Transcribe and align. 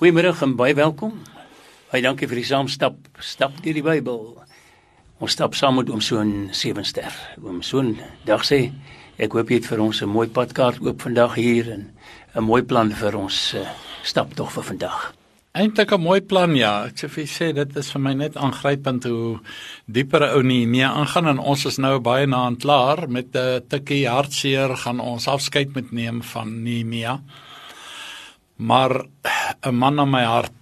Goeiemôre 0.00 0.32
en 0.40 0.54
baie 0.56 0.72
welkom. 0.72 1.10
Baie 1.92 2.00
dankie 2.00 2.24
vir 2.24 2.38
die 2.40 2.46
saamstap. 2.48 2.94
Stap 3.20 3.58
deur 3.60 3.76
die 3.76 3.82
Bybel. 3.84 4.22
Ons 5.20 5.34
stap 5.36 5.52
saam 5.52 5.76
met 5.76 5.90
oom 5.92 6.00
Soon 6.00 6.30
Sewenster. 6.56 7.12
Oom 7.44 7.58
Soon, 7.60 7.90
dag 8.24 8.46
sê 8.48 8.62
ek 9.20 9.36
hoop 9.36 9.52
jy 9.52 9.58
het 9.58 9.68
vir 9.68 9.82
ons 9.84 10.00
'n 10.00 10.08
mooi 10.08 10.24
padkaart 10.32 10.80
oop 10.80 11.04
vandag 11.04 11.34
hier 11.36 11.68
en 11.68 11.92
'n 12.34 12.44
mooi 12.48 12.62
plan 12.62 12.88
vir 12.88 13.14
ons 13.14 13.52
uh, 13.54 13.68
stap 14.02 14.32
tog 14.34 14.48
vir 14.52 14.64
vandag. 14.72 15.12
Eintlik 15.52 15.92
'n 15.92 16.00
mooi 16.00 16.22
plan 16.22 16.56
ja. 16.56 16.86
Ek 16.86 16.96
sê 16.96 17.08
vir 17.08 17.26
sê 17.26 17.52
dit 17.52 17.76
is 17.76 17.92
vir 17.92 18.00
my 18.00 18.14
net 18.14 18.36
aangrypend 18.36 19.04
hoe 19.04 19.40
dieper 19.84 20.32
ou 20.32 20.42
nie 20.42 20.66
mee 20.66 20.86
aangaan 20.86 21.28
en 21.28 21.38
ons 21.38 21.66
is 21.66 21.76
nou 21.76 22.00
baie 22.00 22.26
na 22.26 22.46
aan 22.46 22.56
klaar 22.56 23.06
met 23.06 23.36
'n 23.36 23.68
tikkie 23.68 24.08
hartseer 24.08 24.76
gaan 24.76 25.00
ons 25.00 25.28
afskeid 25.28 25.74
met 25.74 25.92
neem 25.92 26.22
van 26.22 26.62
Nehemia. 26.62 27.20
Maar 28.60 28.92
'n 29.64 29.74
man 29.74 29.94
na 29.94 30.04
my 30.04 30.24
hart. 30.24 30.60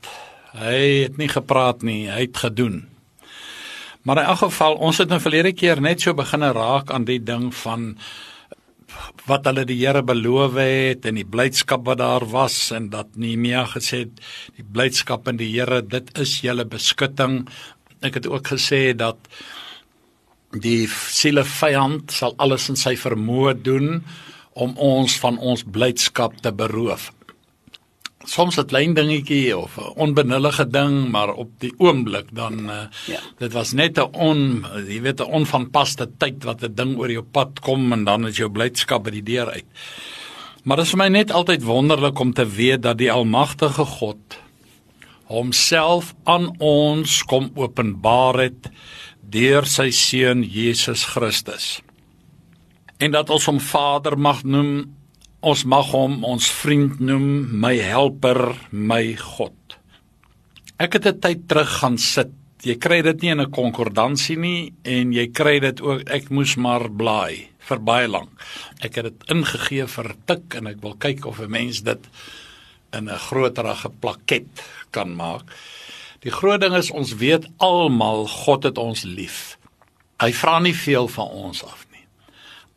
Hy 0.55 1.03
het 1.03 1.17
nie 1.17 1.29
gepraat 1.29 1.83
nie, 1.83 2.09
hy 2.11 2.21
het 2.21 2.37
gedoen. 2.37 2.89
Maar 4.03 4.19
in 4.19 4.25
elk 4.25 4.39
geval, 4.39 4.75
ons 4.75 4.99
het 4.99 5.09
nou 5.09 5.21
verlede 5.21 5.53
keer 5.53 5.81
net 5.81 6.01
so 6.01 6.15
begin 6.15 6.43
raak 6.43 6.91
aan 6.91 7.05
die 7.05 7.21
ding 7.23 7.51
van 7.55 7.99
wat 9.27 9.45
hulle 9.45 9.65
die 9.69 9.77
Here 9.79 10.03
beloof 10.03 10.55
het 10.55 11.05
en 11.07 11.19
die 11.21 11.27
blydskap 11.27 11.85
wat 11.87 11.99
daar 11.99 12.25
was 12.31 12.71
en 12.71 12.89
dat 12.91 13.17
Nehemia 13.17 13.67
gesê 13.69 13.99
het 14.07 14.23
die 14.57 14.65
blydskap 14.65 15.29
in 15.29 15.37
die 15.37 15.51
Here 15.53 15.83
dit 15.83 16.09
is 16.19 16.41
julle 16.41 16.65
beskutting. 16.65 17.49
Ek 18.01 18.15
het 18.15 18.27
ook 18.27 18.49
gesê 18.55 18.97
dat 18.97 19.19
die 20.57 20.89
siele 20.89 21.45
vyand 21.45 22.11
sal 22.11 22.35
alles 22.39 22.71
in 22.73 22.81
sy 22.81 22.97
vermoë 22.97 23.59
doen 23.63 24.01
om 24.55 24.75
ons 24.79 25.19
van 25.21 25.39
ons 25.39 25.67
blydskap 25.69 26.41
te 26.41 26.53
beroof 26.53 27.11
soms 28.25 28.59
'n 28.59 28.67
klein 28.67 28.95
dingetjie 28.95 29.57
of 29.57 29.79
'n 29.79 29.93
onbenullige 29.97 30.67
ding, 30.67 31.11
maar 31.11 31.35
op 31.35 31.51
die 31.59 31.73
oomblik 31.79 32.27
dan 32.33 32.71
uh, 32.71 32.87
ja. 33.07 33.21
dit 33.39 33.53
was 33.53 33.73
net 33.73 33.99
'n 33.99 34.11
on, 34.13 34.67
jy 34.87 35.01
weet 35.01 35.21
'n 35.21 35.31
onvanpaste 35.31 36.11
tyd 36.19 36.45
wat 36.45 36.63
'n 36.63 36.75
ding 36.75 36.99
oor 36.99 37.11
jou 37.11 37.23
pad 37.23 37.61
kom 37.61 37.93
en 37.93 38.05
dan 38.05 38.27
is 38.27 38.37
jou 38.37 38.51
blydskap 38.51 39.05
by 39.05 39.11
die 39.11 39.23
deur 39.23 39.51
uit. 39.51 39.67
Maar 40.65 40.77
dit 40.77 40.87
is 40.87 40.91
vir 40.91 40.99
my 40.99 41.09
net 41.09 41.31
altyd 41.31 41.63
wonderlik 41.63 42.19
om 42.19 42.33
te 42.33 42.47
weet 42.47 42.83
dat 42.83 42.99
die 42.99 43.13
almagtige 43.13 43.85
God 43.85 44.39
homself 45.29 46.15
aan 46.25 46.55
ons 46.59 47.23
kom 47.23 47.51
openbaar 47.55 48.39
het 48.39 48.71
deur 49.21 49.67
sy 49.69 49.91
seun 49.91 50.43
Jesus 50.43 51.05
Christus. 51.05 51.81
En 52.99 53.11
dat 53.11 53.31
ons 53.31 53.47
hom 53.47 53.61
Vader 53.61 54.19
mag 54.19 54.43
noem 54.45 54.98
Ons 55.39 55.63
mag 55.71 55.87
hom 55.95 56.25
ons 56.27 56.47
vriend 56.51 56.97
noem, 56.99 57.47
my 57.63 57.77
helper, 57.79 58.57
my 58.75 59.15
God. 59.23 59.77
Ek 60.83 60.99
het 60.99 61.07
'n 61.07 61.21
tyd 61.21 61.47
terug 61.47 61.79
gaan 61.79 61.99
sit. 61.99 62.31
Jy 62.63 62.75
kry 62.75 63.03
dit 63.03 63.23
nie 63.23 63.31
in 63.31 63.41
'n 63.41 63.51
konkordansie 63.51 64.37
nie 64.37 64.73
en 64.83 65.13
jy 65.13 65.31
kry 65.31 65.61
dit 65.61 65.81
ook 65.81 66.11
ek 66.11 66.31
moes 66.31 66.57
maar 66.57 66.91
blaai 66.91 67.49
vir 67.61 67.79
baie 67.79 68.09
lank. 68.09 68.31
Ek 68.81 68.97
het 68.97 69.05
dit 69.05 69.31
ingegee 69.31 69.87
vir 69.87 70.15
tik 70.27 70.55
en 70.57 70.67
ek 70.67 70.83
wil 70.83 70.97
kyk 70.99 71.25
of 71.27 71.39
'n 71.39 71.51
mens 71.51 71.83
dit 71.83 72.05
in 72.93 73.09
'n 73.09 73.19
groterige 73.19 73.91
plakket 74.01 74.49
kan 74.91 75.15
maak. 75.15 75.45
Die 76.21 76.33
groot 76.33 76.61
ding 76.61 76.75
is 76.75 76.91
ons 76.91 77.15
weet 77.15 77.47
almal 77.59 78.27
God 78.27 78.65
het 78.65 78.79
ons 78.79 79.05
lief. 79.05 79.57
Hy 80.21 80.33
vra 80.33 80.59
nie 80.59 80.75
veel 80.75 81.09
van 81.09 81.29
ons 81.29 81.63
af 81.63 81.88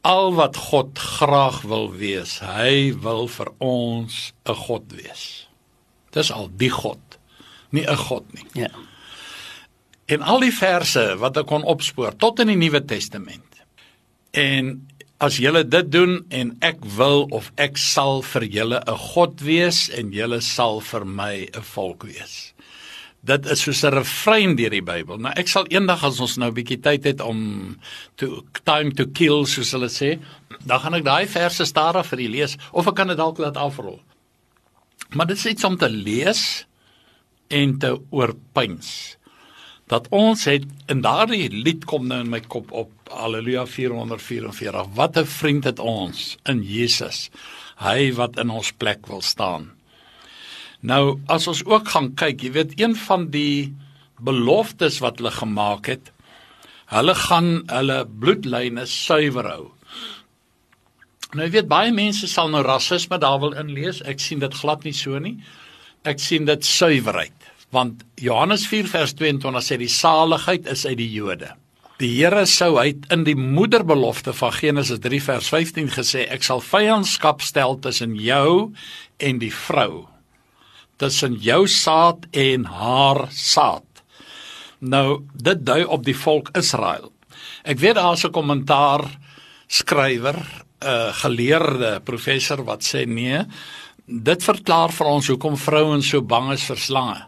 al 0.02 0.34
wat 0.34 0.58
God 0.58 1.00
graag 1.00 1.62
wil 1.62 1.92
wees. 1.94 2.40
Hy 2.40 2.94
wil 3.04 3.28
vir 3.28 3.52
ons 3.58 4.34
'n 4.46 4.56
God 4.56 4.92
wees. 4.92 5.48
Dis 6.12 6.32
al 6.32 6.50
die 6.58 6.70
God, 6.70 7.20
nie 7.70 7.86
'n 7.88 7.98
God 7.98 8.34
nie. 8.34 8.46
Ja. 8.54 8.70
En 10.06 10.22
al 10.22 10.40
die 10.40 10.54
verse 10.54 11.18
wat 11.18 11.38
ek 11.38 11.46
kon 11.46 11.64
opspoor 11.64 12.18
tot 12.18 12.40
in 12.40 12.48
die 12.48 12.56
Nuwe 12.56 12.86
Testament. 12.86 13.64
En 14.32 14.88
as 15.18 15.38
julle 15.38 15.68
dit 15.68 15.92
doen 15.92 16.26
en 16.30 16.56
ek 16.60 16.82
wil 16.98 17.28
of 17.30 17.52
ek 17.56 17.78
sal 17.78 18.22
vir 18.22 18.44
julle 18.44 18.82
'n 18.88 18.98
God 18.98 19.42
wees 19.42 19.90
en 19.90 20.12
julle 20.12 20.42
sal 20.42 20.82
vir 20.82 21.06
my 21.06 21.48
'n 21.54 21.62
volk 21.62 22.04
wees 22.04 22.54
dit 23.22 23.46
is 23.54 23.62
soos 23.62 23.84
'n 23.84 23.94
refrein 23.94 24.56
deur 24.56 24.70
die 24.70 24.82
Bybel. 24.82 25.18
Nou 25.18 25.34
ek 25.36 25.48
sal 25.48 25.66
eendag 25.70 26.04
as 26.04 26.20
ons 26.20 26.38
nou 26.38 26.50
'n 26.50 26.54
bietjie 26.54 26.82
tyd 26.82 27.04
het 27.04 27.22
om 27.22 27.78
to 28.16 28.44
time 28.64 28.92
to 28.92 29.06
kill 29.06 29.46
soos 29.46 29.72
hulle 29.72 29.90
sê, 29.90 30.20
dan 30.66 30.80
gaan 30.80 30.94
ek 30.94 31.04
daai 31.04 31.28
verse 31.28 31.66
stadig 31.66 32.06
vir 32.06 32.20
julle 32.20 32.32
lees 32.32 32.58
of 32.72 32.88
ek 32.88 32.96
kan 32.96 33.08
dit 33.08 33.18
dalk 33.18 33.38
laat 33.38 33.58
afrol. 33.58 34.02
Maar 35.14 35.28
dit 35.28 35.38
is 35.38 35.46
iets 35.46 35.64
om 35.64 35.78
te 35.78 35.90
lees 35.90 36.66
en 37.50 37.78
te 37.78 38.00
oorpyns. 38.10 39.18
Dat 39.88 40.08
ons 40.10 40.46
het 40.46 40.64
in 40.88 41.02
daardie 41.02 41.50
lied 41.50 41.86
kom 41.86 42.08
nou 42.08 42.22
in 42.24 42.30
my 42.30 42.40
kop 42.40 42.72
op 42.72 42.92
Halleluja 43.12 43.66
444. 43.66 44.88
Wat 44.96 45.18
'n 45.18 45.26
vriend 45.26 45.64
het 45.64 45.80
ons 45.80 46.38
in 46.46 46.64
Jesus. 46.64 47.30
Hy 47.78 48.14
wat 48.14 48.38
in 48.38 48.50
ons 48.50 48.72
plek 48.72 49.08
wil 49.08 49.22
staan. 49.22 49.72
Nou 50.82 51.20
as 51.30 51.46
ons 51.50 51.62
ook 51.68 51.92
gaan 51.94 52.12
kyk, 52.18 52.42
jy 52.42 52.52
weet 52.58 52.74
een 52.80 52.96
van 52.98 53.28
die 53.34 53.74
beloftes 54.22 55.00
wat 55.02 55.22
hulle 55.22 55.34
gemaak 55.34 55.90
het, 55.92 56.10
hulle 56.92 57.14
gaan 57.18 57.62
hulle 57.70 58.02
bloedlyne 58.06 58.86
suiwer 58.90 59.50
hou. 59.50 59.66
Nou 61.32 61.46
jy 61.46 61.54
weet 61.60 61.70
baie 61.72 61.94
mense 61.96 62.28
sal 62.28 62.50
nou 62.52 62.64
rasisme 62.66 63.22
daar 63.22 63.40
wil 63.40 63.56
inlees. 63.58 64.02
Ek 64.10 64.20
sien 64.20 64.42
dit 64.42 64.58
glad 64.58 64.84
nie 64.84 64.96
so 64.98 65.22
nie. 65.22 65.38
Ek 66.04 66.20
sien 66.20 66.48
dit 66.50 66.66
suiwerheid, 66.66 67.36
want 67.72 68.02
Johannes 68.20 68.66
4 68.68 68.90
vers 68.90 69.14
22 69.16 69.64
sê 69.64 69.78
die 69.78 69.92
saligheid 69.92 70.66
is 70.68 70.88
uit 70.90 70.98
die 70.98 71.12
Jode. 71.14 71.54
Die 72.02 72.10
Here 72.18 72.48
sou 72.50 72.80
uit 72.82 73.06
in 73.14 73.22
die 73.28 73.38
moederbelofte 73.38 74.34
van 74.34 74.56
Genesis 74.58 75.04
3 75.04 75.22
vers 75.22 75.52
15 75.54 75.92
gesê 75.94 76.26
ek 76.34 76.42
sal 76.42 76.64
vyandskap 76.66 77.46
stel 77.46 77.78
tussen 77.86 78.18
jou 78.18 78.72
en 79.22 79.44
die 79.44 79.54
vrou 79.54 80.08
tussen 81.02 81.38
jou 81.42 81.66
saad 81.68 82.28
en 82.32 82.68
haar 82.70 83.26
saad. 83.34 84.04
Nou 84.80 85.24
dit 85.34 85.66
dui 85.66 85.82
op 85.84 86.06
die 86.06 86.18
volk 86.18 86.54
Israel. 86.58 87.10
Ek 87.64 87.82
weet 87.82 87.98
daar's 87.98 88.26
'n 88.26 88.32
kommentaar 88.32 89.06
skrywer, 89.68 90.38
'n 90.38 90.88
uh, 90.88 91.14
geleerde 91.24 92.02
professor 92.04 92.64
wat 92.64 92.84
sê 92.84 93.06
nee, 93.08 93.40
dit 94.06 94.44
verklaar 94.44 94.92
vir 94.92 95.08
ons 95.08 95.28
hoekom 95.28 95.58
vrouens 95.58 96.10
so 96.10 96.22
bang 96.22 96.52
is 96.52 96.64
vir 96.64 96.78
slange. 96.78 97.22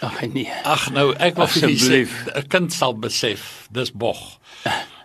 Ag 0.00 0.20
nee. 0.32 0.52
Ag 0.64 0.90
nou, 0.90 1.12
ek 1.18 1.36
wil 1.36 1.46
vir 1.46 1.68
julle 1.68 2.06
sê 2.06 2.08
'n 2.34 2.48
kind 2.48 2.72
sal 2.72 2.94
besef, 2.94 3.66
dis 3.70 3.92
bog. 3.92 4.38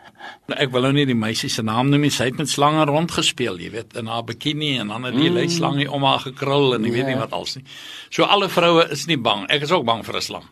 Nou, 0.46 0.58
ek 0.62 0.70
wil 0.76 0.86
nou 0.86 0.92
nie 0.94 1.08
die 1.10 1.18
meisie 1.18 1.50
se 1.50 1.64
naam 1.66 1.90
noem 1.90 2.04
nie. 2.06 2.12
Sy 2.14 2.28
het 2.30 2.38
met 2.38 2.50
slange 2.52 2.84
rondgespeel, 2.86 3.58
jy 3.64 3.72
weet, 3.74 3.96
in 3.98 4.10
haar 4.12 4.26
bikini 4.28 4.76
en 4.78 4.92
dan 4.94 5.08
het 5.08 5.16
die 5.18 5.32
mm. 5.32 5.50
slangie 5.50 5.88
om 5.90 6.06
haar 6.06 6.22
gekrul 6.28 6.76
en 6.76 6.86
ek 6.86 6.92
yeah. 6.92 6.98
weet 7.00 7.10
nie 7.10 7.16
ja. 7.16 7.22
wat 7.24 7.34
als 7.34 7.56
nie. 7.58 7.66
So 8.14 8.28
alle 8.30 8.50
vroue 8.54 8.86
is 8.94 9.08
nie 9.10 9.18
bang. 9.18 9.48
Ek 9.50 9.66
is 9.66 9.74
ook 9.74 9.88
bang 9.88 10.04
vir 10.06 10.20
'n 10.20 10.22
slang. 10.22 10.46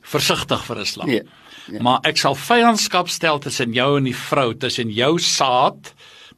Versigtig 0.00 0.64
vir 0.64 0.80
'n 0.80 0.88
slang. 0.88 1.12
Yeah. 1.12 1.28
Yeah. 1.68 1.82
Maar 1.84 2.00
ek 2.08 2.16
sal 2.20 2.36
vyandskap 2.36 3.08
stel 3.12 3.38
tussen 3.38 3.72
jou 3.76 3.98
en 3.98 4.08
die 4.08 4.16
vrou, 4.16 4.54
tussen 4.54 4.90
jou 4.90 5.18
saad, 5.18 5.92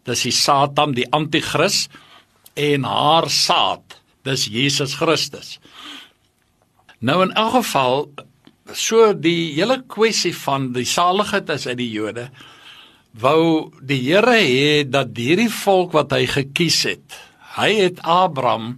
dis 0.06 0.22
die 0.22 0.34
Satan, 0.34 0.94
die 0.94 1.06
anti-kris 1.10 1.88
en 2.54 2.84
haar 2.84 3.30
saad, 3.30 4.00
dis 4.26 4.46
Jesus 4.50 4.94
Christus. 4.98 5.58
Nou 6.98 7.22
in 7.22 7.34
elk 7.38 7.52
geval 7.60 8.08
so 8.74 9.12
die 9.14 9.54
hele 9.54 9.82
kwessie 9.86 10.34
van 10.34 10.72
die 10.74 10.86
saligheid 10.88 11.50
is 11.54 11.66
uit 11.66 11.78
die 11.78 11.90
Jode 11.90 12.30
wou 13.20 13.72
die 13.80 14.00
Here 14.04 14.36
hê 14.36 14.84
dat 14.88 15.16
hierdie 15.16 15.50
volk 15.52 15.94
wat 15.96 16.12
hy 16.12 16.26
gekies 16.28 16.82
het, 16.88 17.16
hy 17.56 17.70
het 17.78 18.02
Abraham 18.04 18.76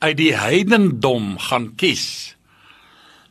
uit 0.00 0.16
die 0.18 0.34
heidendom 0.36 1.38
gaan 1.48 1.70
kies. 1.80 2.36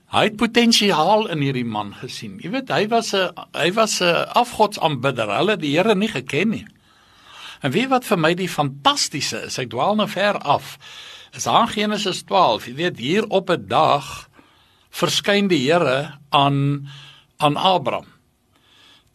Hy 0.10 0.26
het 0.32 0.40
potensiaal 0.42 1.28
in 1.30 1.44
hierdie 1.46 1.68
man 1.68 1.94
gesien. 2.00 2.40
Jy 2.42 2.50
weet, 2.56 2.72
hy 2.74 2.88
was 2.90 3.14
'n 3.14 3.30
hy 3.54 3.70
was 3.74 4.02
'n 4.02 4.26
afgodsaanbidder. 4.34 5.30
Hulle 5.30 5.58
die 5.58 5.78
Here 5.78 5.96
nie 5.96 6.10
geken 6.10 6.50
nie. 6.50 6.66
En 7.62 7.72
weet 7.72 7.90
wat 7.90 8.06
vir 8.06 8.18
my 8.18 8.34
die 8.34 8.50
fantastiese 8.50 9.46
is, 9.46 9.60
ek 9.60 9.70
dwaal 9.70 9.96
nou 9.96 10.08
ver 10.08 10.38
af. 10.38 10.78
Is 11.34 11.48
aan 11.48 11.68
Genesis 11.68 12.24
12. 12.24 12.66
Jy 12.66 12.76
weet, 12.76 12.98
hier 12.98 13.28
op 13.30 13.50
'n 13.50 13.68
dag 13.68 14.30
verskyn 14.90 15.48
die 15.48 15.72
Here 15.72 16.18
aan 16.30 16.88
aan 17.38 17.56
Abraham 17.56 18.19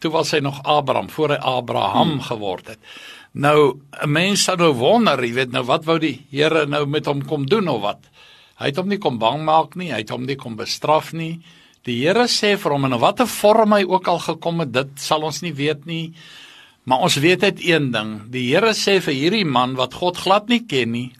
toe 0.05 0.13
was 0.13 0.35
hy 0.35 0.41
nog 0.45 0.61
Abraham 0.63 1.09
voor 1.09 1.35
hy 1.35 1.41
Abraham 1.41 2.15
hmm. 2.15 2.25
geword 2.29 2.73
het. 2.75 2.79
Nou 3.33 3.81
'n 4.03 4.11
mens 4.11 4.43
sou 4.43 4.57
nou 4.57 4.73
wonder, 4.73 5.19
jy 5.23 5.33
weet 5.33 5.51
nou 5.51 5.65
wat 5.65 5.85
wou 5.85 5.99
die 5.99 6.25
Here 6.31 6.65
nou 6.65 6.85
met 6.85 7.05
hom 7.05 7.25
kom 7.25 7.45
doen 7.45 7.67
of 7.67 7.81
wat? 7.81 8.01
Hy 8.55 8.71
het 8.71 8.77
hom 8.77 8.87
nie 8.87 8.97
kom 8.97 9.17
bang 9.19 9.43
maak 9.43 9.75
nie, 9.75 9.91
hy 9.91 9.99
het 10.05 10.09
hom 10.09 10.25
nie 10.25 10.35
kom 10.35 10.55
bestraf 10.55 11.13
nie. 11.13 11.41
Die 11.83 12.05
Here 12.05 12.27
sê 12.27 12.55
vir 12.57 12.71
hom 12.71 12.85
en 12.85 12.99
watter 12.99 13.27
vorm 13.27 13.73
hy 13.73 13.83
ook 13.83 14.07
al 14.07 14.19
gekom 14.19 14.59
het, 14.59 14.71
dit 14.71 14.89
sal 14.95 15.23
ons 15.23 15.41
nie 15.41 15.53
weet 15.53 15.85
nie. 15.85 16.13
Maar 16.85 16.99
ons 16.99 17.15
weet 17.15 17.41
net 17.41 17.59
een 17.59 17.91
ding, 17.91 18.31
die 18.31 18.53
Here 18.53 18.73
sê 18.73 19.01
vir 19.01 19.13
hierdie 19.13 19.45
man 19.45 19.75
wat 19.75 19.93
God 19.93 20.17
glad 20.17 20.47
nie 20.47 20.65
ken 20.65 20.91
nie, 20.91 21.11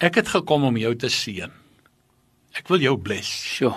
ek 0.00 0.14
het 0.14 0.28
gekom 0.28 0.64
om 0.64 0.76
jou 0.76 0.94
te 0.96 1.08
seën. 1.08 1.52
Ek 2.54 2.68
wil 2.68 2.80
jou 2.80 2.96
bless. 2.98 3.28
Sjoe. 3.28 3.74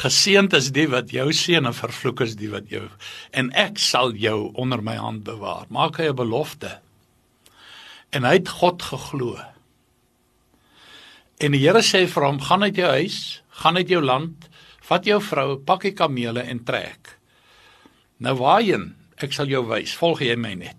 Geseënd 0.00 0.54
is 0.56 0.70
die 0.72 0.86
wat 0.88 1.10
jou 1.12 1.26
seën 1.34 1.66
en 1.68 1.76
vervloek 1.76 2.22
is 2.24 2.36
die 2.40 2.48
wat 2.52 2.70
jou 2.72 2.86
en 3.36 3.50
ek 3.58 3.78
sal 3.82 4.14
jou 4.16 4.50
onder 4.60 4.80
my 4.82 4.96
hand 4.96 5.24
bewaar. 5.26 5.66
Maak 5.68 5.98
hy 6.00 6.08
'n 6.08 6.16
belofte. 6.16 6.80
En 8.10 8.24
hy 8.24 8.32
het 8.40 8.48
God 8.48 8.82
geglo. 8.82 9.38
En 11.38 11.52
die 11.52 11.60
Here 11.60 11.82
sê 11.82 12.06
vir 12.06 12.24
hom: 12.24 12.40
"Gaan 12.40 12.62
uit 12.62 12.76
jou 12.76 12.88
huis, 12.88 13.42
gaan 13.50 13.76
uit 13.76 13.88
jou 13.88 14.02
land, 14.02 14.48
vat 14.80 15.04
jou 15.04 15.20
vrou, 15.20 15.56
pak 15.56 15.82
die 15.82 15.94
kamele 15.94 16.40
en 16.40 16.64
trek. 16.64 17.18
Nou 18.18 18.34
waarheen? 18.36 18.94
Ek 19.16 19.32
sal 19.32 19.46
jou 19.46 19.66
wys. 19.68 19.94
Volg 19.94 20.20
jy 20.20 20.36
my 20.36 20.54
net." 20.54 20.76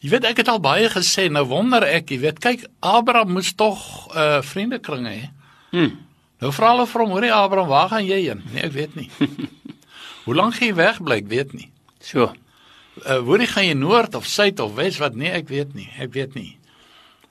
Jy 0.00 0.10
weet 0.10 0.24
ek 0.24 0.36
het 0.36 0.48
al 0.48 0.60
baie 0.60 0.88
gesê, 0.88 1.28
nou 1.30 1.44
wonder 1.44 1.84
ek, 1.84 2.08
jy 2.10 2.18
weet, 2.18 2.38
kyk, 2.40 2.64
Abraham 2.80 3.32
moes 3.32 3.52
tog 3.52 4.08
'n 4.08 4.18
uh, 4.18 4.42
vriendekring 4.42 5.06
hê. 5.06 5.30
Hm. 5.70 6.09
Nou 6.40 6.52
vra 6.56 6.72
hulle 6.72 6.86
vir 6.88 7.02
hom, 7.04 7.10
hoorie 7.12 7.32
Abraham, 7.36 7.68
waar 7.68 7.90
gaan 7.92 8.06
jy 8.06 8.20
heen? 8.24 8.44
Nee, 8.52 8.64
ek 8.68 8.72
weet 8.72 8.94
nie. 8.96 9.10
Hoe 10.24 10.36
lank 10.36 10.56
gaan 10.56 10.70
jy 10.70 10.76
wegbly? 10.78 11.18
Ek 11.20 11.28
weet 11.28 11.52
nie. 11.56 11.68
So. 12.00 12.30
Uh 13.04 13.20
hoorie 13.26 13.48
gaan 13.50 13.66
jy 13.68 13.74
noord 13.76 14.16
of 14.16 14.28
suid 14.28 14.60
of 14.60 14.72
wes? 14.78 15.00
Wat 15.02 15.16
nee, 15.16 15.32
ek 15.36 15.50
weet 15.52 15.76
nie. 15.76 15.90
Ek 16.00 16.14
weet 16.16 16.36
nie. 16.38 16.54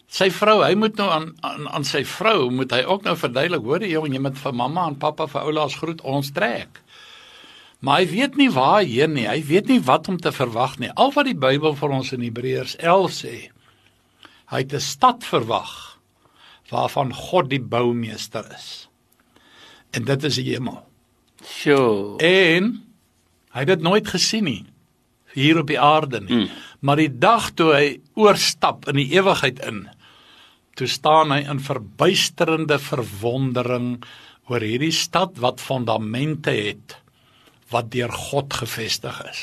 Sy 0.09 0.31
vrou, 0.33 0.59
hy 0.65 0.73
moet 0.77 0.97
nou 0.97 1.05
aan 1.13 1.27
aan, 1.45 1.67
aan 1.69 1.85
sy 1.85 2.01
vrou 2.07 2.49
moet 2.53 2.71
hy 2.73 2.81
ook 2.81 3.03
nou 3.05 3.13
verduidelik, 3.17 3.65
hoorie 3.65 3.91
jong, 3.91 4.09
jy 4.13 4.21
moet 4.25 4.37
vir 4.41 4.55
mamma 4.57 4.87
en 4.89 4.97
pappa 4.97 5.27
vir 5.29 5.45
oulaas 5.45 5.77
groet, 5.77 6.01
ons 6.01 6.31
trek. 6.33 6.81
Maar 7.85 8.01
hy 8.01 8.07
weet 8.09 8.39
nie 8.39 8.49
waarheen 8.51 9.13
nie. 9.15 9.27
Hy 9.29 9.39
weet 9.45 9.69
nie 9.69 9.79
wat 9.85 10.09
om 10.09 10.17
te 10.19 10.33
verwag 10.35 10.79
nie. 10.81 10.89
Al 10.97 11.13
wat 11.15 11.29
die 11.29 11.37
Bybel 11.37 11.77
vir 11.77 11.93
ons 11.95 12.11
in 12.17 12.25
Hebreërs 12.25 12.75
11 12.81 13.13
sê, 13.15 13.35
hy 14.49 14.59
het 14.65 14.73
'n 14.73 14.81
stad 14.81 15.23
verwag 15.23 15.97
waarvan 16.69 17.13
God 17.13 17.49
die 17.49 17.61
boumeester 17.61 18.45
is. 18.57 18.88
En 19.95 20.05
dit 20.05 20.23
is 20.23 20.35
die 20.41 20.47
hemel. 20.51 20.81
Sjoe. 21.45 22.17
En 22.23 22.73
hy 23.53 23.63
het 23.63 23.71
dit 23.73 23.85
nooit 23.85 24.07
gesien 24.07 24.45
nie 24.45 24.65
hier 25.33 25.59
op 25.61 25.69
die 25.69 25.79
aarde 25.79 26.21
nie. 26.21 26.45
Mm. 26.45 26.49
Maar 26.79 27.01
die 27.03 27.11
dag 27.21 27.51
toe 27.57 27.69
hy 27.75 27.87
oorstap 28.19 28.87
in 28.89 28.99
die 29.01 29.09
ewigheid 29.13 29.59
in, 29.65 29.83
toe 30.79 30.87
staan 30.87 31.33
hy 31.35 31.43
in 31.51 31.61
verbuisterende 31.61 32.79
verwondering 32.81 33.99
oor 34.49 34.63
hierdie 34.65 34.95
stad 34.95 35.37
wat 35.43 35.61
fondamente 35.61 36.53
het 36.55 36.97
wat 37.69 37.91
deur 37.93 38.09
God 38.09 38.55
gevestig 38.63 39.19
is. 39.29 39.41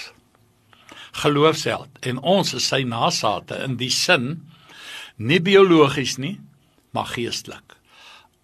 Geloofsheld 1.23 2.01
en 2.09 2.19
ons 2.19 2.57
is 2.57 2.67
sy 2.73 2.83
nasate 2.89 3.61
in 3.65 3.77
die 3.81 3.93
sin 3.93 4.41
nie 5.17 5.39
biologies 5.41 6.17
nie, 6.21 6.35
maar 6.93 7.07
geestelik. 7.13 7.76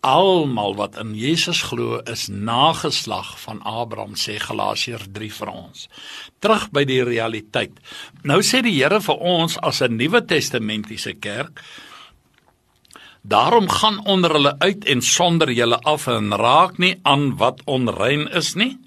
Almal 0.03 0.75
wat 0.75 0.97
in 0.99 1.15
Jesus 1.15 1.63
glo 1.63 2.01
is 2.11 2.27
nageslag 2.29 3.37
van 3.41 3.63
Abraham 3.63 4.17
sê 4.19 4.35
Galasiërs 4.43 5.13
3 5.15 5.31
vir 5.31 5.53
ons. 5.53 5.87
Terug 6.43 6.69
by 6.75 6.83
die 6.85 7.03
realiteit. 7.07 7.79
Nou 8.27 8.41
sê 8.43 8.65
die 8.67 8.75
Here 8.75 9.01
vir 9.01 9.19
ons 9.19 9.59
as 9.63 9.83
'n 9.83 9.97
Nuwe 9.97 10.27
Testamentiese 10.27 11.15
kerk 11.15 11.63
Daarom 13.23 13.69
gaan 13.69 14.07
onder 14.07 14.33
hulle 14.33 14.55
uit 14.59 14.85
en 14.85 15.03
sonder 15.03 15.51
julle 15.53 15.79
af 15.79 16.07
en 16.07 16.35
raak 16.35 16.79
nie 16.79 16.99
aan 17.03 17.37
wat 17.37 17.61
onrein 17.65 18.27
is 18.31 18.55
nie 18.55 18.79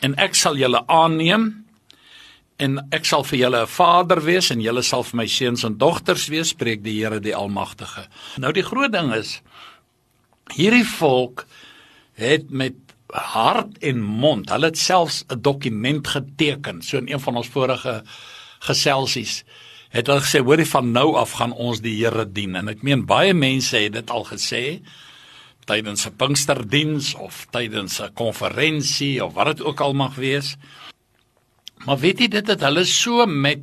en 0.00 0.14
ek 0.14 0.34
sal 0.38 0.54
julle 0.58 0.84
aanneem 0.86 1.48
en 2.62 2.78
ek 2.94 3.06
sal 3.06 3.24
vir 3.26 3.38
julle 3.38 3.62
'n 3.62 3.66
vader 3.66 4.22
wees 4.22 4.50
en 4.50 4.60
julle 4.60 4.82
sal 4.82 5.02
vir 5.02 5.16
my 5.16 5.26
seuns 5.26 5.64
en 5.64 5.78
dogters 5.78 6.28
wees 6.28 6.48
spreek 6.48 6.82
die 6.82 6.98
Here 7.02 7.20
die 7.20 7.34
Almagtige. 7.34 8.06
Nou 8.38 8.52
die 8.52 8.62
groot 8.62 8.92
ding 8.92 9.12
is 9.12 9.42
hierdie 10.54 10.86
volk 10.86 11.46
het 12.14 12.50
met 12.50 12.74
hart 13.08 13.78
en 13.78 14.02
mond, 14.02 14.50
hulle 14.50 14.66
het 14.66 14.78
selfs 14.78 15.24
'n 15.28 15.40
dokument 15.40 16.06
geteken, 16.06 16.82
so 16.82 16.98
in 16.98 17.08
een 17.08 17.20
van 17.20 17.36
ons 17.36 17.48
vorige 17.48 18.02
geselsies 18.58 19.44
het 19.94 20.08
hulle 20.08 20.24
gesê 20.24 20.40
hoorie 20.44 20.68
van 20.68 20.90
nou 20.92 21.14
af 21.16 21.36
gaan 21.38 21.52
ons 21.52 21.80
die 21.80 21.94
Here 21.96 22.26
dien 22.26 22.56
en 22.60 22.68
ek 22.68 22.84
meen 22.84 23.06
baie 23.08 23.34
mense 23.34 23.76
het 23.76 23.94
dit 23.96 24.10
al 24.12 24.26
gesê 24.28 24.80
tydens 25.68 26.06
'n 26.06 26.16
Pinksterdiens 26.16 27.14
of 27.14 27.46
tydens 27.50 28.00
'n 28.00 28.12
konferensie 28.14 29.24
of 29.24 29.32
wat 29.34 29.56
dit 29.56 29.62
ook 29.62 29.80
al 29.80 29.92
mag 29.92 30.14
wees. 30.14 30.56
Maar 31.84 31.98
weet 31.98 32.18
jy 32.18 32.28
dit 32.28 32.46
het 32.46 32.60
hulle 32.60 32.84
so 32.84 33.26
met 33.26 33.60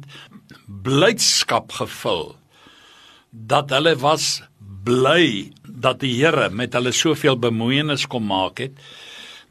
blydskap 0.68 1.72
gevul 1.72 2.36
dat 3.32 3.70
hulle 3.70 3.96
was 3.96 4.42
bly 4.84 5.52
dat 5.76 6.00
die 6.00 6.14
Here 6.16 6.50
met 6.50 6.74
hulle 6.74 6.92
soveel 6.96 7.38
bemoeienis 7.40 8.08
kom 8.08 8.28
maak 8.32 8.62
het. 8.64 8.80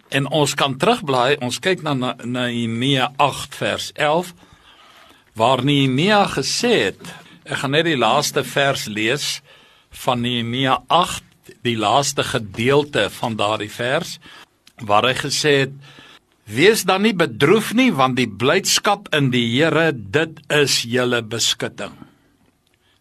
En 0.08 0.28
ons 0.30 0.54
kan 0.54 0.76
terugblaai, 0.78 1.36
ons 1.42 1.58
kyk 1.58 1.82
na 1.82 2.14
Nehemia 2.24 3.12
8 3.16 3.54
vers 3.54 3.90
11 3.94 4.34
waar 5.34 5.64
Nehemia 5.66 6.24
gesê 6.30 6.72
het, 6.90 7.02
ek 7.44 7.64
gaan 7.64 7.74
net 7.74 7.88
die 7.88 7.98
laaste 7.98 8.44
vers 8.46 8.86
lees 8.86 9.40
van 10.04 10.22
Nehemia 10.22 10.78
die 11.66 11.76
laaste 11.76 12.24
gedeelte 12.24 13.08
van 13.10 13.36
daardie 13.36 13.70
vers 13.72 14.18
waar 14.84 15.06
hy 15.08 15.14
gesê 15.18 15.52
het 15.64 15.74
wees 16.44 16.84
dan 16.88 17.04
nie 17.04 17.14
bedroef 17.16 17.72
nie 17.76 17.90
want 17.92 18.16
die 18.16 18.28
blydskap 18.28 19.10
in 19.16 19.30
die 19.32 19.46
Here 19.56 19.92
dit 19.92 20.40
is 20.52 20.82
julle 20.88 21.22
beskutting. 21.22 21.94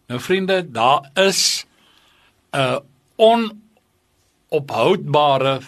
Nou 0.08 0.20
vriende, 0.20 0.62
daar 0.64 1.10
is 1.16 1.66
'n 2.52 2.80
onophoudbare 3.20 5.60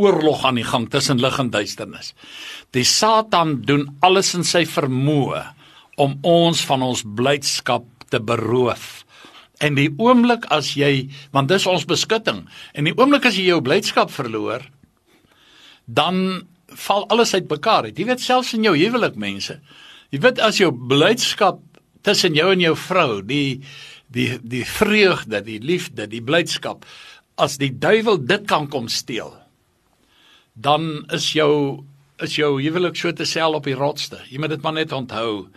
oorlog 0.00 0.44
aan 0.44 0.60
die 0.60 0.66
gang 0.66 0.88
tussen 0.90 1.20
lig 1.20 1.38
en 1.38 1.50
duisternis. 1.52 2.14
Die 2.72 2.84
Satan 2.84 3.60
doen 3.66 3.88
alles 4.00 4.34
in 4.38 4.46
sy 4.46 4.64
vermoë 4.68 5.44
om 6.00 6.16
ons 6.26 6.62
van 6.68 6.84
ons 6.86 7.04
blydskap 7.04 7.86
te 8.10 8.20
beroof. 8.22 9.02
En 9.60 9.76
die 9.76 9.90
oomblik 10.00 10.46
as 10.54 10.72
jy, 10.78 11.10
want 11.34 11.50
dis 11.50 11.68
ons 11.68 11.84
beskutting, 11.88 12.46
en 12.72 12.88
die 12.88 12.96
oomblik 12.96 13.28
as 13.28 13.36
jy 13.36 13.50
jou 13.50 13.60
blydskap 13.64 14.12
verloor, 14.14 14.64
dan 15.84 16.46
val 16.86 17.04
alles 17.12 17.34
uitmekaar. 17.34 17.90
Jy 17.92 18.06
weet 18.08 18.24
selfs 18.24 18.54
in 18.56 18.64
jou 18.64 18.76
huwelik 18.78 19.18
mense. 19.20 19.58
Jy 20.14 20.22
weet 20.22 20.40
as 20.42 20.62
jou 20.62 20.70
blydskap 20.72 21.60
tussen 22.06 22.38
jou 22.38 22.48
en 22.54 22.62
jou 22.62 22.76
vrou, 22.78 23.20
die 23.26 23.60
die 24.10 24.38
die 24.42 24.64
vreugde, 24.66 25.42
die 25.46 25.60
liefde, 25.62 26.08
die 26.10 26.22
blydskap, 26.22 26.84
as 27.40 27.56
die 27.60 27.72
duiwel 27.72 28.20
dit 28.26 28.46
kan 28.50 28.68
kom 28.68 28.88
steel, 28.88 29.32
dan 30.54 31.06
is 31.14 31.32
jou 31.36 31.84
is 32.20 32.36
jou 32.36 32.58
huwelik 32.60 32.98
so 33.00 33.12
te 33.16 33.24
sel 33.24 33.56
op 33.56 33.64
die 33.64 33.76
rotste. 33.76 34.18
Jy 34.28 34.42
moet 34.42 34.52
dit 34.52 34.64
maar 34.64 34.76
net 34.76 34.92
onthou. 34.92 35.48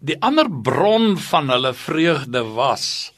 Die 0.00 0.16
ander 0.24 0.48
bron 0.48 1.16
van 1.28 1.50
hulle 1.52 1.74
vreugde 1.76 2.40
was 2.56 3.12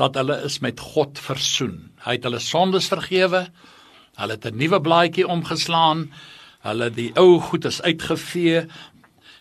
dat 0.00 0.16
hulle 0.18 0.40
is 0.46 0.58
met 0.64 0.80
God 0.80 1.20
versoen. 1.20 1.92
Hy 2.06 2.16
het 2.16 2.24
hulle 2.24 2.40
sondes 2.42 2.88
vergewe. 2.90 3.46
Hulle 4.16 4.36
het 4.38 4.46
'n 4.46 4.56
nuwe 4.56 4.80
blaadjie 4.80 5.28
omgeslaan. 5.28 6.10
Hulle 6.62 6.90
die 6.90 7.12
ou 7.16 7.40
goed 7.40 7.64
is 7.64 7.82
uitgevee 7.82 8.66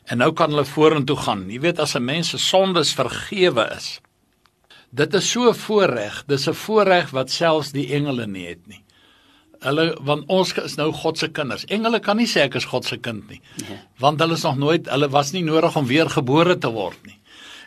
en 0.05 0.17
nou 0.17 0.33
kan 0.33 0.49
hulle 0.49 0.65
vorentoe 0.65 1.17
gaan. 1.17 1.49
Jy 1.49 1.59
weet 1.59 1.79
as 1.79 1.95
'n 1.95 2.05
mens 2.05 2.29
se 2.29 2.37
sondes 2.37 2.93
vergewe 2.93 3.71
is. 3.75 4.01
Dit 4.93 5.13
is 5.17 5.29
so 5.31 5.53
voorreg. 5.57 6.23
Dis 6.29 6.47
'n 6.47 6.53
voorreg 6.53 7.09
wat 7.09 7.31
selfs 7.31 7.71
die 7.71 7.87
engele 7.93 8.27
nie 8.27 8.47
het 8.47 8.67
nie. 8.67 8.83
Hulle 9.59 9.97
want 10.01 10.27
ons 10.27 10.53
is 10.53 10.75
nou 10.75 10.91
God 10.91 11.17
se 11.17 11.27
kinders. 11.27 11.65
Engele 11.65 11.99
kan 11.99 12.17
nie 12.17 12.27
sê 12.27 12.43
ek 12.43 12.55
is 12.55 12.65
God 12.65 12.85
se 12.85 12.97
kind 12.97 13.29
nie. 13.29 13.41
Nee. 13.67 13.79
Want 13.99 14.19
hulle 14.19 14.33
is 14.33 14.43
nog 14.43 14.57
nooit, 14.57 14.89
hulle 14.89 15.09
was 15.09 15.31
nie 15.31 15.43
nodig 15.43 15.75
om 15.75 15.87
weer 15.87 16.09
gebore 16.09 16.57
te 16.57 16.71
word 16.71 17.05
nie. 17.05 17.19